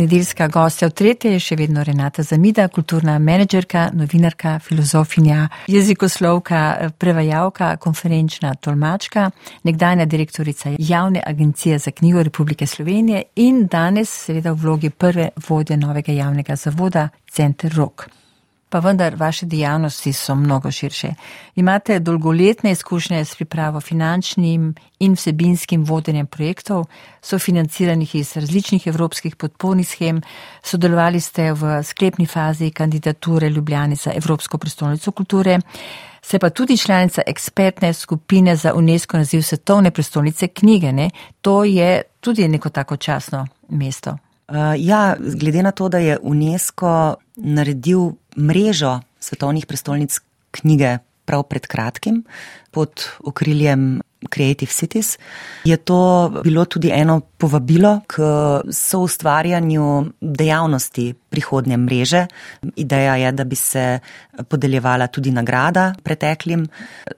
Nedeljska 0.00 0.48
gostja 0.48 0.88
v 0.88 0.94
tretje 0.96 1.30
je 1.34 1.40
še 1.44 1.56
vedno 1.60 1.82
Renata 1.84 2.22
Zamida, 2.24 2.64
kulturna 2.72 3.18
menedžerka, 3.20 3.90
novinarka, 3.92 4.54
filozofinja, 4.64 5.42
jezikoslovka, 5.68 6.60
prevajalka, 6.96 7.74
konferenčna 7.76 8.54
tolmačka, 8.64 9.26
nekdanja 9.68 10.06
direktorica 10.08 10.72
javne 10.78 11.20
agencije 11.26 11.78
za 11.78 11.92
knjigo 11.92 12.22
Republike 12.22 12.66
Slovenije 12.66 13.22
in 13.44 13.66
danes 13.66 14.14
seveda 14.24 14.54
v 14.54 14.62
vlogi 14.62 14.90
prve 14.90 15.28
vodje 15.48 15.76
novega 15.76 16.16
javnega 16.16 16.56
zavoda 16.56 17.08
Center 17.28 17.76
Rock 17.76 18.08
pa 18.70 18.78
vendar 18.78 19.14
vaše 19.16 19.46
dejavnosti 19.46 20.12
so 20.12 20.34
mnogo 20.34 20.70
širše. 20.70 21.08
Imate 21.54 21.98
dolgoletne 21.98 22.70
izkušnje 22.70 23.24
s 23.24 23.34
pripravo 23.34 23.80
finančnim 23.80 24.74
in 24.98 25.14
vsebinskim 25.14 25.84
vodenjem 25.84 26.26
projektov, 26.26 26.84
sofinanciranih 27.22 28.14
iz 28.14 28.36
različnih 28.36 28.86
evropskih 28.86 29.36
podpornih 29.36 29.88
schem, 29.88 30.22
sodelovali 30.62 31.20
ste 31.20 31.52
v 31.52 31.82
sklepni 31.82 32.26
fazi 32.26 32.70
kandidature 32.70 33.48
Ljubljane 33.48 33.96
za 33.96 34.12
Evropsko 34.14 34.58
prestolnico 34.58 35.10
kulture, 35.10 35.58
ste 36.22 36.38
pa 36.38 36.50
tudi 36.50 36.76
članica 36.76 37.22
ekspertne 37.26 37.92
skupine 37.92 38.56
za 38.56 38.74
UNESCO 38.74 39.16
naziv 39.16 39.42
svetovne 39.42 39.90
prestolnice 39.90 40.48
knjige. 40.48 40.92
Ne? 40.92 41.10
To 41.40 41.64
je 41.64 42.02
tudi 42.20 42.48
neko 42.48 42.68
tako 42.68 42.96
časno 42.96 43.46
mesto. 43.68 44.16
Uh, 44.50 44.56
ja, 44.76 45.16
glede 45.40 45.62
na 45.62 45.70
to, 45.70 45.88
da 45.88 45.98
je 45.98 46.18
UNESCO 46.22 47.14
naredil 47.40 48.12
mrežo 48.36 49.00
svetovnih 49.20 49.66
prestolnic 49.66 50.20
knjige 50.50 50.98
prav 51.24 51.42
pred 51.42 51.66
kratkim 51.66 52.24
pod 52.70 53.04
okriljem 53.24 54.00
Creative 54.34 54.72
Cities, 54.72 55.18
je 55.64 55.76
to 55.76 56.28
bilo 56.44 56.64
tudi 56.64 56.90
eno 56.92 57.20
povabilo 57.20 58.00
k 58.06 58.20
soustvarjanju 58.72 60.04
dejavnosti 60.20 61.14
prihodnje 61.30 61.76
mreže. 61.76 62.26
Ideja 62.76 63.16
je, 63.16 63.32
da 63.32 63.44
bi 63.44 63.56
se 63.56 63.98
podeljevala 64.48 65.06
tudi 65.06 65.30
nagrada 65.30 65.94
preteklim 66.02 66.66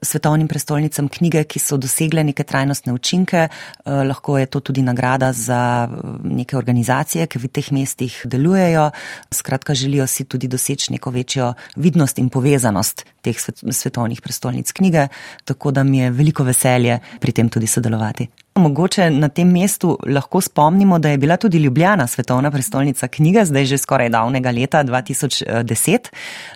svetovnim 0.02 0.48
prestolnicam 0.48 1.08
knjige, 1.08 1.44
ki 1.44 1.58
so 1.58 1.76
dosegle 1.76 2.24
neke 2.24 2.44
trajnostne 2.44 2.92
učinke. 2.92 3.48
Eh, 3.48 3.90
lahko 4.08 4.38
je 4.38 4.46
to 4.46 4.60
tudi 4.60 4.82
nagrada 4.82 5.32
za 5.32 5.88
eh, 5.88 6.12
neke 6.24 6.56
organizacije, 6.56 7.26
ki 7.26 7.38
v 7.38 7.48
teh 7.48 7.72
mestih 7.72 8.20
delujejo. 8.24 8.90
Skratka, 9.30 9.74
želijo 9.74 10.06
si 10.06 10.24
tudi 10.24 10.48
doseči 10.48 10.92
neko 10.92 11.10
večjo 11.10 11.54
vidnost 11.76 12.18
in 12.18 12.28
povezanost 12.28 13.06
teh 13.22 13.36
svetovnih 13.70 14.20
prestolnic 14.20 14.72
knjige, 14.72 15.08
tako 15.44 15.70
da 15.70 15.84
mi 15.84 15.98
je 15.98 16.10
veliko 16.10 16.44
veselje 16.44 16.98
pri 17.20 17.32
tem 17.32 17.48
tudi 17.48 17.66
sodelovati. 17.66 18.28
Mogoče 18.54 19.10
na 19.10 19.28
tem 19.28 19.48
mestu 19.48 19.94
lahko 20.06 20.40
spomnimo, 20.40 20.98
da 20.98 21.08
je 21.08 21.18
bila 21.18 21.36
tudi 21.36 21.58
Ljubljana 21.58 22.06
svetovna 22.06 22.50
prestolnica 22.50 23.08
knjige, 23.08 23.44
zdaj 23.44 23.64
že 23.64 23.78
skoraj 23.78 24.08
davnega 24.08 24.50
leta 24.50 24.82
2010. 24.84 26.08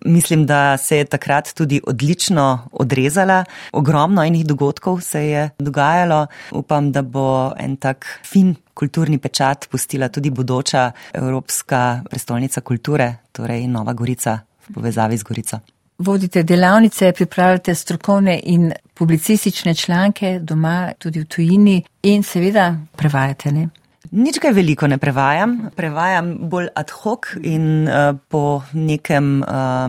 Mislim, 0.05 0.47
da 0.47 0.77
se 0.77 0.99
je 0.99 1.05
takrat 1.05 1.55
tudi 1.55 1.81
odlično 1.87 2.69
odrezala. 2.73 3.45
Ogromno 3.73 4.25
enih 4.25 4.47
dogodkov 4.47 5.01
se 5.01 5.25
je 5.27 5.51
dogajalo. 5.59 6.27
Upam, 6.51 6.93
da 6.93 7.03
bo 7.03 7.53
en 7.59 7.77
tak 7.77 8.21
fin 8.25 8.55
kulturni 8.75 9.19
pečat 9.19 9.69
pustila 9.71 10.09
tudi 10.09 10.31
bodoča 10.31 10.93
Evropska 11.13 12.03
prestolnica 12.11 12.61
kulture, 12.61 13.15
torej 13.33 13.67
Nova 13.67 13.93
Gorica 13.93 14.39
v 14.69 14.75
povezavi 14.75 15.17
z 15.17 15.23
Gorico. 15.23 15.76
Vodite 15.99 16.43
delavnice, 16.43 17.13
pripravljate 17.13 17.75
strokovne 17.75 18.41
in 18.45 18.73
publicistične 18.95 19.75
članke 19.75 20.39
doma, 20.43 20.93
tudi 20.99 21.21
v 21.21 21.25
tujini 21.25 21.83
in 22.03 22.23
seveda 22.23 22.77
prevajate. 22.97 23.53
Ne? 23.53 23.69
Nič 24.11 24.39
kaj 24.39 24.53
veliko 24.53 24.87
ne 24.87 24.99
prevajam, 24.99 25.71
prevajam 25.77 26.35
bolj 26.51 26.69
ad 26.75 26.91
hoc 26.91 27.33
in 27.43 27.89
uh, 27.89 28.13
po 28.29 28.63
nekem 28.73 29.41
uh, 29.43 29.89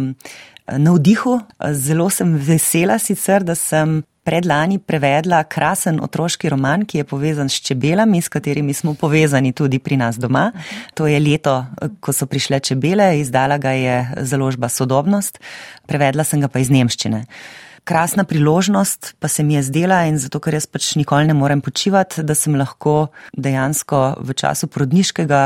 navdihu. 0.78 1.39
Zelo 1.74 2.10
sem 2.10 2.36
vesela 2.36 3.00
sicer, 3.00 3.43
da 3.43 3.56
sem 3.56 4.02
predlani 4.28 4.80
prevedla 4.84 5.44
krasen 5.48 6.02
otroški 6.04 6.50
roman, 6.52 6.84
ki 6.84 7.00
je 7.00 7.08
povezan 7.08 7.48
s 7.50 7.62
čebelami, 7.63 8.20
s 8.22 8.28
katerimi 8.30 8.74
smo 8.76 8.92
povezani 9.00 9.54
tudi 9.56 9.80
pri 9.80 9.98
nas 9.98 10.20
doma. 10.20 10.50
To 11.00 11.08
je 11.08 11.20
leto, 11.20 11.62
ko 12.04 12.12
so 12.13 12.28
prišle 12.28 12.60
čebele, 12.60 13.13
izdala 13.22 13.58
ga 13.58 13.72
je 13.72 13.96
založba 14.28 14.68
Sodobnost, 14.70 15.40
prevedla 15.88 16.28
sem 16.28 16.44
ga 16.44 16.52
pa 16.52 16.60
iz 16.60 16.74
Nemščine. 16.74 17.24
Krasna 17.88 18.26
priložnost 18.28 19.13
pa 19.20 19.32
se 19.32 19.44
mi 19.48 19.56
je 19.56 19.63
zdela 19.63 20.02
in 20.12 20.20
zato, 20.20 20.42
ker 20.44 20.58
jaz 20.60 20.68
pač 20.68 20.90
nikoli 21.00 21.30
ne 21.30 21.34
morem 21.38 21.63
počivati, 21.63 22.20
da 22.20 22.36
sem 22.36 22.60
lahko 22.60 23.13
dejansko 23.32 24.02
v 24.20 24.36
času 24.36 24.68
porodniškega 24.68 25.44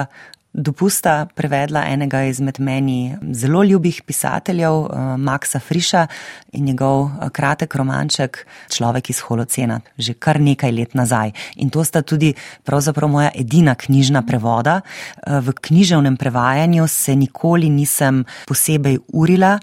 dopusta 0.54 1.28
prevedla 1.36 1.86
enega 1.88 2.24
izmed 2.24 2.60
meni 2.60 3.16
zelo 3.32 3.64
ljubih 3.64 4.02
pisateljev, 4.06 4.74
eh, 4.74 5.18
Maxa 5.18 5.60
Friša 5.60 6.08
in 6.52 6.66
njegov 6.66 7.06
eh, 7.06 7.30
kratek 7.30 7.76
romanček 7.76 8.48
Človek 8.70 9.10
iz 9.10 9.20
Holocena, 9.20 9.80
že 9.98 10.14
kar 10.14 10.40
nekaj 10.42 10.72
let 10.72 10.94
nazaj. 10.94 11.32
In 11.56 11.70
to 11.70 11.84
sta 11.84 12.02
tudi 12.02 12.34
pravzaprav 12.64 13.10
moja 13.10 13.30
edina 13.36 13.76
knjižna 13.76 14.22
prevoda. 14.22 14.82
Eh, 14.82 15.40
v 15.40 15.54
književnem 15.62 16.18
prevajanju 16.18 16.88
se 16.88 17.16
nikoli 17.16 17.70
nisem 17.70 18.26
posebej 18.48 18.98
urila, 19.14 19.60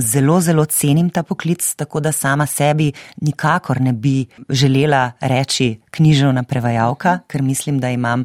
zelo, 0.00 0.40
zelo 0.40 0.64
cenim 0.64 1.10
ta 1.10 1.22
poklic, 1.22 1.74
tako 1.74 2.00
da 2.00 2.12
sama 2.12 2.46
sebi 2.46 2.92
nikakor 3.20 3.80
ne 3.80 3.92
bi 3.92 4.26
želela 4.48 5.12
reči 5.20 5.80
književna 5.90 6.42
prevajalka, 6.42 7.18
ker 7.26 7.42
mislim, 7.42 7.80
da 7.80 7.90
imam 7.90 8.24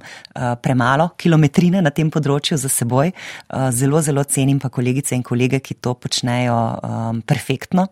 premalo 0.61 1.09
kilometrine 1.17 1.81
na 1.81 1.89
tem 1.95 2.11
področju 2.13 2.57
za 2.61 2.71
seboj. 2.71 3.11
Eh, 3.11 3.67
zelo, 3.75 4.01
zelo 4.01 4.23
cenim 4.23 4.59
pa 4.59 4.69
kolegice 4.69 5.15
in 5.15 5.23
kolege, 5.23 5.61
ki 5.63 5.79
to 5.81 5.95
počnejo 5.95 6.55
um, 6.55 7.21
perfektno. 7.25 7.87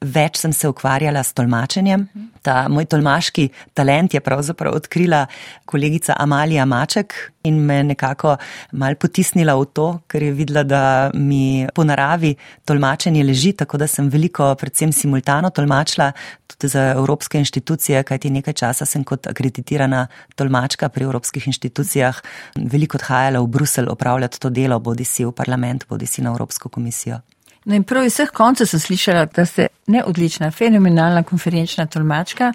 Več 0.00 0.40
sem 0.42 0.54
se 0.56 0.70
ukvarjala 0.70 1.22
s 1.24 1.34
tolmačenjem. 1.36 2.06
Ta 2.46 2.64
moj 2.72 2.88
tolmaški 2.88 3.50
talent 3.76 4.14
je 4.14 4.22
pravzaprav 4.24 4.78
odkrila 4.78 5.26
kolegica 5.68 6.16
Amalija 6.18 6.64
Maček 6.64 7.16
in 7.42 7.60
me 7.66 7.82
nekako 7.84 8.36
mal 8.72 8.94
potisnila 9.00 9.54
v 9.56 9.66
to, 9.72 9.86
ker 10.08 10.22
je 10.22 10.32
videla, 10.36 10.62
da 10.62 11.10
mi 11.14 11.66
po 11.74 11.84
naravi 11.84 12.34
tolmačenje 12.68 13.24
leži, 13.24 13.52
tako 13.52 13.80
da 13.80 13.86
sem 13.86 14.08
veliko, 14.12 14.54
predvsem 14.60 14.92
simultano 14.92 15.50
tolmačila 15.50 16.12
tudi 16.46 16.68
za 16.68 16.90
evropske 16.96 17.38
inštitucije, 17.38 18.02
kajti 18.04 18.30
nekaj 18.30 18.54
časa 18.54 18.86
sem 18.86 19.04
kot 19.04 19.26
akreditirana 19.26 20.06
tolmačka 20.36 20.88
pri 20.88 21.04
evropskih 21.08 21.46
inštitucijah 21.46 22.20
veliko 22.56 22.98
odhajala 23.00 23.40
v 23.40 23.46
Bruselj 23.46 23.88
opravljati 23.88 24.40
to 24.40 24.50
delo, 24.50 24.78
bodi 24.78 25.04
si 25.04 25.24
v 25.24 25.32
parlament, 25.32 25.86
bodi 25.88 26.06
si 26.06 26.22
na 26.22 26.30
Evropsko 26.30 26.68
komisijo. 26.68 27.20
No 27.64 27.76
in 27.76 27.82
prav 27.84 28.06
iz 28.08 28.14
vseh 28.16 28.30
koncev 28.32 28.66
sem 28.70 28.80
slišala, 28.80 29.26
da 29.36 29.44
ste 29.46 29.66
neodlična, 29.90 30.50
fenomenalna 30.50 31.22
konferenčna 31.22 31.86
tolmačka. 31.86 32.52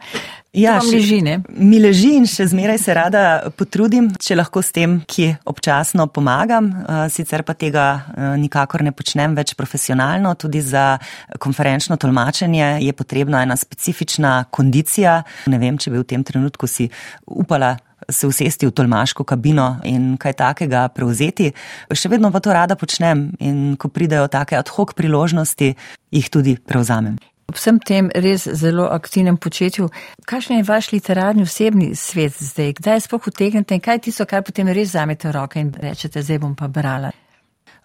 Ja, 0.56 0.80
mi 0.84 0.96
leži, 0.96 1.20
ne? 1.22 1.39
Mi 1.50 1.80
leži 1.84 2.13
in 2.15 2.26
še 2.30 2.48
zmeraj 2.48 2.78
se 2.80 2.94
rada 2.96 3.24
potrudim, 3.60 4.08
če 4.22 4.38
lahko 4.39 4.63
s 4.63 4.72
tem, 4.74 4.98
ki 5.06 5.28
občasno 5.52 6.08
pomagam. 6.08 6.72
Eh, 6.72 7.02
sicer 7.12 7.44
pa 7.44 7.54
tega 7.60 7.86
eh, 7.94 8.30
nikakor 8.39 8.86
ne 8.88 8.96
počnem 8.96 9.36
več 9.36 9.54
profesionalno. 9.60 10.32
Tudi 10.39 10.63
za 10.63 10.96
konferenčno 11.44 12.00
tolmačenje 12.02 12.78
je 12.88 12.94
potrebna 12.96 13.44
ena 13.44 13.60
specifična 13.60 14.46
kondicija. 14.50 15.20
Ne 15.52 15.60
vem, 15.60 15.78
če 15.78 15.91
bi 15.91 16.00
v 16.00 16.08
tem 16.15 16.24
trenutku 16.24 16.72
si 16.72 16.88
upala 17.28 17.76
se 18.10 18.27
usesti 18.27 18.67
v 18.67 18.71
tolmaško 18.71 19.23
kabino 19.23 19.79
in 19.84 20.15
kaj 20.17 20.34
takega 20.34 20.88
prevzeti. 20.93 21.51
Še 21.91 22.10
vedno 22.10 22.31
pa 22.31 22.39
to 22.39 22.53
rada 22.53 22.75
počnem 22.75 23.31
in 23.39 23.75
ko 23.77 23.89
pridejo 23.89 24.27
take 24.27 24.58
ad 24.58 24.69
hoc 24.69 24.93
priložnosti, 24.93 25.73
jih 26.12 26.29
tudi 26.29 26.58
prevzamem. 26.58 27.17
Ob 27.45 27.60
vsem 27.60 27.77
tem 27.77 28.08
res 28.10 28.47
zelo 28.58 28.88
aktivnem 28.89 29.38
početju, 29.38 29.91
kakšen 30.25 30.58
je 30.58 30.65
vaš 30.65 30.89
literarni 30.95 31.45
osebni 31.45 31.91
svet 31.93 32.34
zdaj? 32.34 32.73
Kdaj 32.79 33.05
sploh 33.05 33.27
utegnete 33.29 33.77
in 33.77 33.84
kaj 33.86 34.01
tisto, 34.08 34.25
kar 34.25 34.41
potem 34.41 34.71
res 34.73 34.95
zamete 34.95 35.29
v 35.29 35.36
roke 35.38 35.62
in 35.62 35.69
rečete, 35.69 36.25
zdaj 36.25 36.41
bom 36.41 36.55
pa 36.58 36.67
brala? 36.67 37.13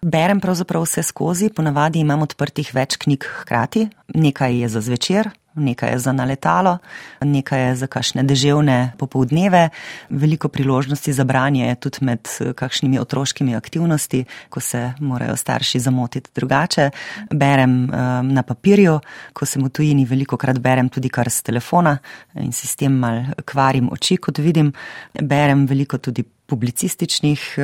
Berem 0.01 0.39
pravzaprav 0.41 0.81
vse 0.81 1.03
skozi, 1.05 1.51
ponavadi 1.53 2.01
imam 2.01 2.23
odprtih 2.25 2.71
več 2.73 2.97
knjig 2.97 3.27
hkrati, 3.43 3.85
nekaj 4.17 4.57
je 4.63 4.69
za 4.73 4.81
zvečer, 4.81 5.29
nekaj 5.55 5.91
je 5.91 5.99
za 5.99 6.11
naletalo, 6.11 6.77
nekaj 7.21 7.67
je 7.67 7.75
za 7.75 7.87
kakšne 7.87 8.23
deževne 8.23 8.93
popovdneve, 8.97 9.69
veliko 10.09 10.47
priložnosti 10.47 11.13
za 11.13 11.23
branje 11.23 11.67
je 11.67 11.75
tudi 11.75 11.97
med 12.01 12.27
eh, 12.39 12.53
kakšnimi 12.53 12.99
otroškimi 12.99 13.55
aktivnosti, 13.55 14.25
ko 14.49 14.59
se 14.59 14.93
morajo 14.99 15.35
starši 15.35 15.79
zamotiti 15.79 16.29
drugače. 16.35 16.89
Berem 17.31 17.71
um, 17.83 18.33
na 18.33 18.43
papirju, 18.43 18.99
ko 19.33 19.45
sem 19.45 19.63
v 19.63 19.69
tujini, 19.69 20.05
veliko 20.05 20.37
krat 20.37 20.59
berem 20.59 20.89
tudi 20.89 21.09
kar 21.09 21.29
z 21.29 21.41
telefona 21.41 21.97
in 22.35 22.51
si 22.51 22.67
s 22.67 22.75
tem 22.75 22.93
mal 22.93 23.23
kvarim 23.45 23.89
oči, 23.91 24.17
kot 24.17 24.39
vidim. 24.39 24.73
Berem 25.21 25.65
veliko 25.67 25.97
tudi 25.97 26.23
publicističnih 26.23 27.41
uh, 27.57 27.63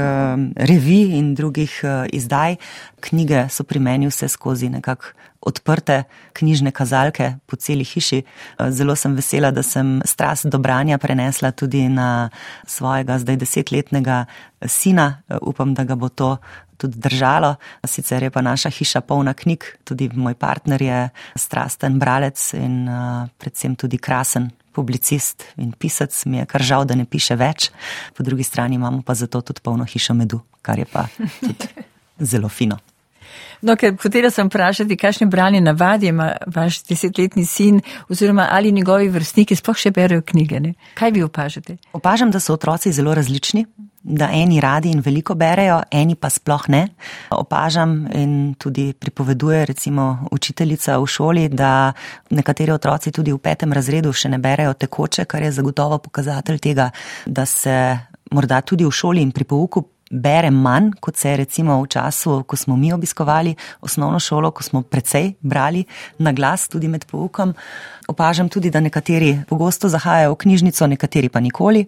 revij 0.56 1.18
in 1.18 1.34
drugih 1.36 1.82
izdaj. 2.14 2.56
Knjige 3.00 3.48
so 3.50 3.64
pri 3.64 3.80
meni 3.80 4.08
vse 4.08 4.28
skozi 4.28 4.70
nekako 4.70 5.17
odprte 5.42 6.04
knjižne 6.34 6.72
kazalke 6.72 7.36
po 7.46 7.56
celi 7.56 7.84
hiši. 7.84 8.24
Uh, 8.24 8.70
zelo 8.72 8.96
sem 8.96 9.16
vesela, 9.16 9.52
da 9.52 9.64
sem 9.64 10.02
strast 10.06 10.48
do 10.48 10.60
branja 10.60 10.98
prenesla 10.98 11.52
tudi 11.52 11.88
na 11.90 12.30
svojega 12.66 13.20
zdaj 13.20 13.38
desetletnega 13.38 14.26
sina. 14.66 15.22
Uh, 15.30 15.38
upam, 15.42 15.74
da 15.74 15.84
ga 15.84 15.96
bo 15.96 16.10
to 16.10 16.38
tudi 16.78 17.00
držalo. 17.02 17.56
Sicer 17.86 18.24
je 18.24 18.30
pa 18.30 18.42
naša 18.42 18.70
hiša 18.70 19.02
polna 19.02 19.34
knjig, 19.34 19.66
tudi 19.84 20.10
moj 20.14 20.36
partner 20.38 20.82
je 20.82 21.10
strasten 21.36 22.00
bralec 22.00 22.54
in 22.54 22.86
predvsem 23.38 23.76
tudi 23.76 23.98
krasen 23.98 24.52
publicist 24.78 25.44
in 25.58 25.72
pisec, 25.74 26.14
mi 26.26 26.38
je 26.38 26.46
kar 26.46 26.62
žal, 26.62 26.86
da 26.86 26.96
ne 26.96 27.06
piše 27.10 27.36
več. 27.36 27.72
Po 28.14 28.24
drugi 28.24 28.46
strani 28.46 28.78
imamo 28.78 29.02
pa 29.02 29.18
zato 29.18 29.42
tudi 29.42 29.64
polno 29.66 29.88
hišo 29.90 30.14
medu, 30.14 30.44
kar 30.62 30.78
je 30.78 30.86
pa 30.86 31.08
tudi 31.42 31.72
zelo 32.32 32.50
fino. 32.50 32.78
No, 33.62 33.76
ker 33.76 33.96
hotela 34.04 34.32
sem 34.32 34.48
vprašati, 34.48 34.98
kakšne 34.98 35.28
branje 35.32 35.62
navadi 35.62 36.12
ima 36.12 36.32
vaš 36.54 36.84
desetletni 36.90 37.46
sin 37.46 37.82
oziroma 38.10 38.48
ali 38.52 38.72
njegovi 38.72 39.10
vrstniki 39.10 39.56
sploh 39.56 39.78
še 39.78 39.92
berejo 39.92 40.22
knjige. 40.22 40.60
Ne? 40.60 40.74
Kaj 40.98 41.12
vi 41.12 41.24
opažate? 41.24 41.78
Opažam, 41.94 42.32
da 42.32 42.40
so 42.40 42.54
otroci 42.54 42.92
zelo 42.92 43.16
različni 43.18 43.66
da 44.08 44.30
eni 44.32 44.62
radi 44.62 44.92
in 44.92 45.02
veliko 45.06 45.36
berejo, 45.36 45.82
eni 45.92 46.16
pa 46.16 46.30
sploh 46.30 46.70
ne. 46.72 46.88
Opažam 47.36 48.08
in 48.14 48.54
tudi 48.60 48.94
pripoveduje 48.94 49.66
recimo 49.66 50.28
učiteljica 50.32 50.98
v 50.98 51.08
šoli, 51.08 51.50
da 51.50 51.92
nekateri 52.30 52.72
otroci 52.72 53.12
tudi 53.12 53.34
v 53.34 53.42
petem 53.44 53.74
razredu 53.74 54.14
še 54.14 54.30
ne 54.30 54.40
berejo 54.40 54.74
tekoče, 54.74 55.26
kar 55.26 55.44
je 55.44 55.52
zagotovo 55.52 55.98
pokazatelj 55.98 56.60
tega, 56.60 56.90
da 57.26 57.46
se 57.46 57.76
morda 58.32 58.62
tudi 58.62 58.86
v 58.86 58.92
šoli 58.92 59.22
in 59.22 59.32
pri 59.32 59.44
pouku 59.44 59.84
bere 60.12 60.52
manj, 60.52 60.92
kot 61.00 61.18
se 61.18 61.30
je 61.30 61.38
recimo 61.38 61.82
v 61.82 61.88
času, 61.88 62.44
ko 62.48 62.56
smo 62.56 62.76
mi 62.76 62.94
obiskovali 62.94 63.56
osnovno 63.82 64.20
šolo, 64.20 64.52
ko 64.52 64.64
smo 64.64 64.82
precej 64.82 65.34
brali 65.42 65.86
na 66.18 66.32
glas 66.32 66.68
tudi 66.68 66.88
med 66.88 67.06
poukom. 67.06 67.54
Opažam 68.08 68.50
tudi, 68.50 68.70
da 68.70 68.80
nekateri 68.80 69.44
pogosto 69.50 69.90
zahajajo 69.90 70.32
v 70.34 70.42
knjižnico, 70.44 70.88
nekateri 70.88 71.30
pa 71.30 71.40
nikoli. 71.40 71.86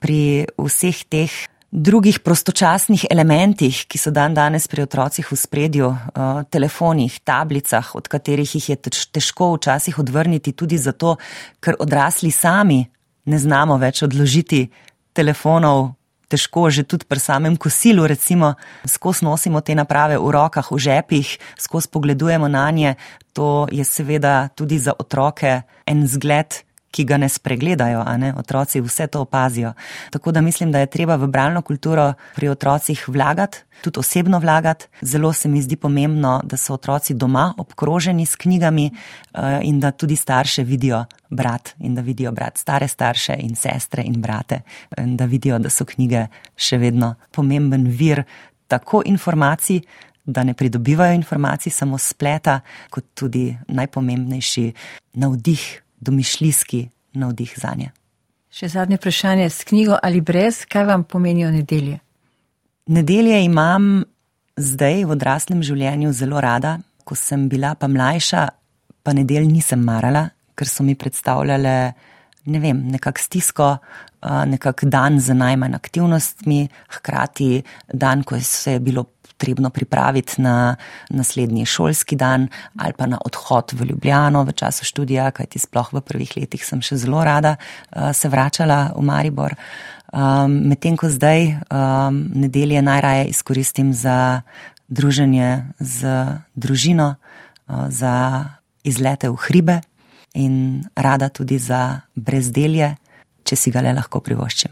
Pri 0.00 0.46
vseh 0.58 1.04
teh 1.08 1.30
drugih 1.74 2.20
prostočasnih 2.20 3.06
elementih, 3.10 3.86
ki 3.90 3.98
so 3.98 4.10
dan 4.14 4.34
danes 4.34 4.68
pri 4.70 4.86
otrocih 4.86 5.26
v 5.26 5.36
spredju, 5.36 5.88
eh, 5.90 6.44
telefonih, 6.50 7.20
tablicah, 7.24 7.94
od 7.94 8.08
katerih 8.08 8.54
jih 8.54 8.68
je 8.68 8.76
težko 9.12 9.54
včasih 9.54 9.98
odvrniti, 9.98 10.52
tudi 10.52 10.78
zato, 10.78 11.16
ker 11.60 11.74
odrasli 11.78 12.30
sami 12.30 12.86
ne 13.26 13.38
znamo 13.38 13.76
več 13.76 14.02
odložiti 14.02 14.70
telefonov 15.12 15.94
težko, 16.34 16.66
že 16.74 16.82
tudi 16.82 17.06
pri 17.06 17.22
samem 17.22 17.54
kosilu, 17.54 18.10
recimo, 18.10 18.58
skozi 18.82 19.22
nosimo 19.22 19.62
te 19.62 19.78
naprave 19.78 20.18
v 20.18 20.34
rokah, 20.34 20.66
v 20.66 20.78
žepih, 20.82 21.38
skozi 21.54 21.86
pogledujemo 21.94 22.50
na 22.50 22.66
nje. 22.74 22.98
To 23.38 23.70
je 23.70 23.86
seveda 23.86 24.50
tudi 24.54 24.78
za 24.78 24.94
otroke 24.98 25.62
en 25.86 26.06
zgled, 26.06 26.66
ki 26.94 27.04
ga 27.04 27.18
ne 27.18 27.28
spregledajo, 27.28 28.02
a 28.06 28.16
ne 28.16 28.30
otroci 28.38 28.80
vse 28.80 29.06
to 29.10 29.24
opazijo. 29.26 29.72
Tako 30.14 30.32
da 30.32 30.40
mislim, 30.40 30.72
da 30.72 30.78
je 30.78 30.86
treba 30.86 31.16
v 31.16 31.26
bralno 31.26 31.62
kulturo 31.62 32.12
pri 32.36 32.48
otrocih 32.48 33.08
vlagati, 33.08 33.58
tudi 33.82 33.98
osebno 33.98 34.38
vlagati. 34.38 34.86
Zelo 35.02 35.32
se 35.32 35.48
mi 35.48 35.62
zdi 35.62 35.76
pomembno, 35.76 36.40
da 36.44 36.56
so 36.56 36.74
otroci 36.74 37.14
doma 37.14 37.52
obkroženi 37.58 38.26
s 38.26 38.36
knjigami 38.36 38.86
eh, 38.86 39.60
in 39.62 39.80
da 39.80 39.90
tudi 39.90 40.16
starše 40.16 40.62
vidijo 40.62 41.04
brat 41.30 41.74
in 41.78 41.94
da 41.94 42.02
vidijo 42.02 42.32
brat 42.32 42.58
stare 42.58 42.88
starše 42.88 43.34
in 43.38 43.56
sestre 43.56 44.02
in 44.02 44.20
brate 44.20 44.60
in 44.98 45.16
da 45.16 45.24
vidijo, 45.24 45.58
da 45.58 45.70
so 45.70 45.84
knjige 45.84 46.26
še 46.56 46.78
vedno 46.78 47.14
pomemben 47.30 47.88
vir 47.90 48.22
tako 48.68 49.02
informacij, 49.04 49.80
da 50.24 50.44
ne 50.44 50.54
pridobivajo 50.54 51.12
informacij 51.12 51.72
samo 51.72 51.98
spleta, 51.98 52.60
kot 52.90 53.04
tudi 53.14 53.56
najpomembnejši 53.68 54.72
navdih, 55.20 55.83
domišljijski 56.00 56.88
navdih 57.12 57.54
za 57.56 57.74
nje. 57.76 57.90
Še 58.54 58.68
zadnje 58.68 58.96
vprašanje 58.96 59.50
s 59.50 59.64
knjigo 59.64 59.98
ali 60.02 60.20
brez, 60.20 60.64
kaj 60.70 60.84
vam 60.84 61.04
pomenijo 61.04 61.50
nedelje? 61.50 61.98
Nedelje 62.86 63.44
imam 63.44 64.04
zdaj 64.56 65.04
v 65.04 65.14
odraslem 65.16 65.62
življenju 65.62 66.12
zelo 66.12 66.40
rada. 66.40 66.78
Ko 67.04 67.16
sem 67.18 67.48
bila 67.48 67.74
pa 67.74 67.88
mlajša, 67.90 68.42
pa 69.02 69.12
nedelj 69.12 69.48
nisem 69.50 69.82
marala, 69.84 70.28
ker 70.56 70.68
so 70.70 70.84
mi 70.86 70.94
predstavljale, 70.96 71.74
ne 72.46 72.60
vem, 72.60 72.78
nekak 72.92 73.18
stisko, 73.20 73.74
nekak 74.48 74.86
dan 74.88 75.18
z 75.20 75.36
najmanj 75.36 75.76
aktivnostmi, 75.76 76.60
hkrati 76.96 77.50
dan, 77.92 78.22
ko 78.24 78.40
se 78.40 78.78
je 78.78 78.80
bilo 78.80 79.04
potrebno 79.34 79.70
pripraviti 79.70 80.42
na 80.42 80.76
naslednji 81.10 81.66
šolski 81.66 82.16
dan 82.16 82.48
ali 82.76 82.92
pa 82.92 83.06
na 83.06 83.18
odhod 83.24 83.72
v 83.72 83.84
Ljubljano 83.84 84.44
v 84.44 84.52
času 84.52 84.84
študija, 84.84 85.30
kajti 85.30 85.58
sploh 85.58 85.92
v 85.92 86.00
prvih 86.00 86.36
letih 86.36 86.64
sem 86.64 86.80
še 86.80 86.96
zelo 86.96 87.24
rada 87.24 87.56
uh, 87.56 88.12
se 88.12 88.28
vračala 88.28 88.94
v 88.96 89.02
Maribor. 89.02 89.54
Um, 90.12 90.70
Medtem 90.70 90.96
ko 90.96 91.10
zdaj 91.10 91.58
um, 91.68 92.30
nedelje 92.34 92.82
najraje 92.82 93.26
izkoristim 93.26 93.92
za 93.92 94.42
druženje 94.88 95.66
z 95.78 96.26
družino, 96.54 97.14
uh, 97.68 97.90
za 97.90 98.44
izlete 98.84 99.28
v 99.28 99.36
hribe 99.36 99.80
in 100.34 100.84
rada 100.96 101.28
tudi 101.28 101.58
za 101.58 102.00
brezdelje, 102.14 102.94
če 103.44 103.56
si 103.56 103.70
ga 103.70 103.82
le 103.82 103.92
lahko 103.94 104.20
privoščim. 104.20 104.70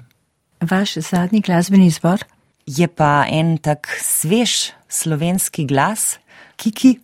Vaš 0.62 0.98
zadnji 1.02 1.42
glasbeni 1.42 1.90
izbor? 1.90 2.22
Je 2.66 2.88
pa 2.88 3.26
en 3.30 3.56
tak 3.58 3.88
svež 4.00 4.72
slovenski 4.88 5.66
glas, 5.66 6.18
Kiki. 6.56 7.00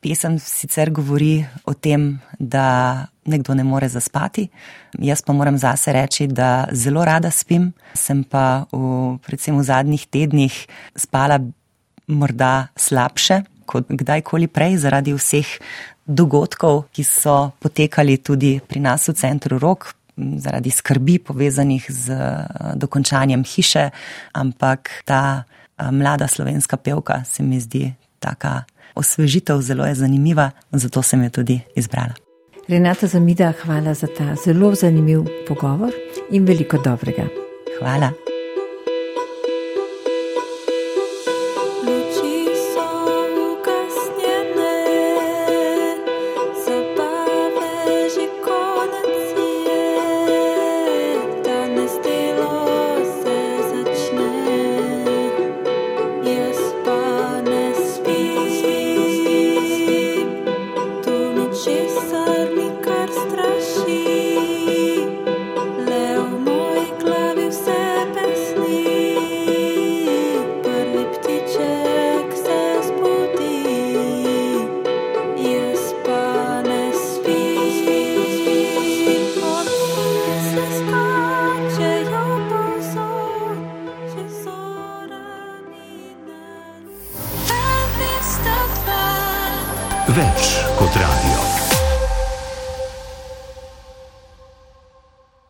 Pesem 0.00 0.38
sicer 0.40 0.88
govori 0.90 1.44
o 1.68 1.74
tem, 1.74 2.20
da 2.38 3.06
nekdo 3.28 3.54
ne 3.54 3.64
more 3.64 3.88
zaspati. 3.88 4.48
Jaz 4.96 5.20
pa 5.20 5.32
moram 5.36 5.58
zase 5.60 5.92
reči, 5.92 6.26
da 6.26 6.68
zelo 6.72 7.04
rada 7.04 7.30
spim. 7.30 7.72
Sem 7.94 8.24
pa 8.24 8.64
v, 8.72 9.18
predvsem 9.20 9.58
v 9.58 9.66
zadnjih 9.66 10.06
tednih 10.08 10.56
spala 10.96 11.36
morda 12.08 12.70
slabše 12.80 13.44
kot 13.70 13.86
kdajkoli 13.86 14.50
prej 14.50 14.80
zaradi 14.82 15.14
vseh 15.14 15.46
dogodkov, 16.10 16.90
ki 16.90 17.06
so 17.06 17.54
potekali 17.62 18.18
tudi 18.18 18.58
pri 18.58 18.82
nas 18.82 19.06
v 19.06 19.14
centru 19.14 19.60
Rok, 19.62 19.94
zaradi 20.16 20.70
skrbi 20.70 21.18
povezanih 21.18 21.86
z 21.88 22.10
eh, 22.10 22.46
dokončanjem 22.74 23.44
hiše, 23.44 23.90
ampak 24.32 24.90
ta 25.04 25.42
eh, 25.42 25.90
mlada 25.90 26.28
slovenska 26.28 26.76
pevka 26.76 27.24
se 27.24 27.42
mi 27.42 27.60
zdi 27.60 27.94
taka 28.18 28.62
osvežitev, 28.94 29.60
zelo 29.60 29.86
je 29.86 29.94
zanimiva, 29.94 30.50
zato 30.72 31.02
sem 31.02 31.22
jo 31.24 31.30
tudi 31.30 31.60
izbrala. 31.74 32.14
Renata 32.68 33.06
Zamida, 33.06 33.52
hvala 33.64 33.94
za 33.94 34.06
ta 34.06 34.34
zelo 34.44 34.74
zanimiv 34.74 35.24
pogovor 35.48 35.92
in 36.30 36.44
veliko 36.44 36.78
dobrega. 36.78 37.26
Hvala. 37.78 38.39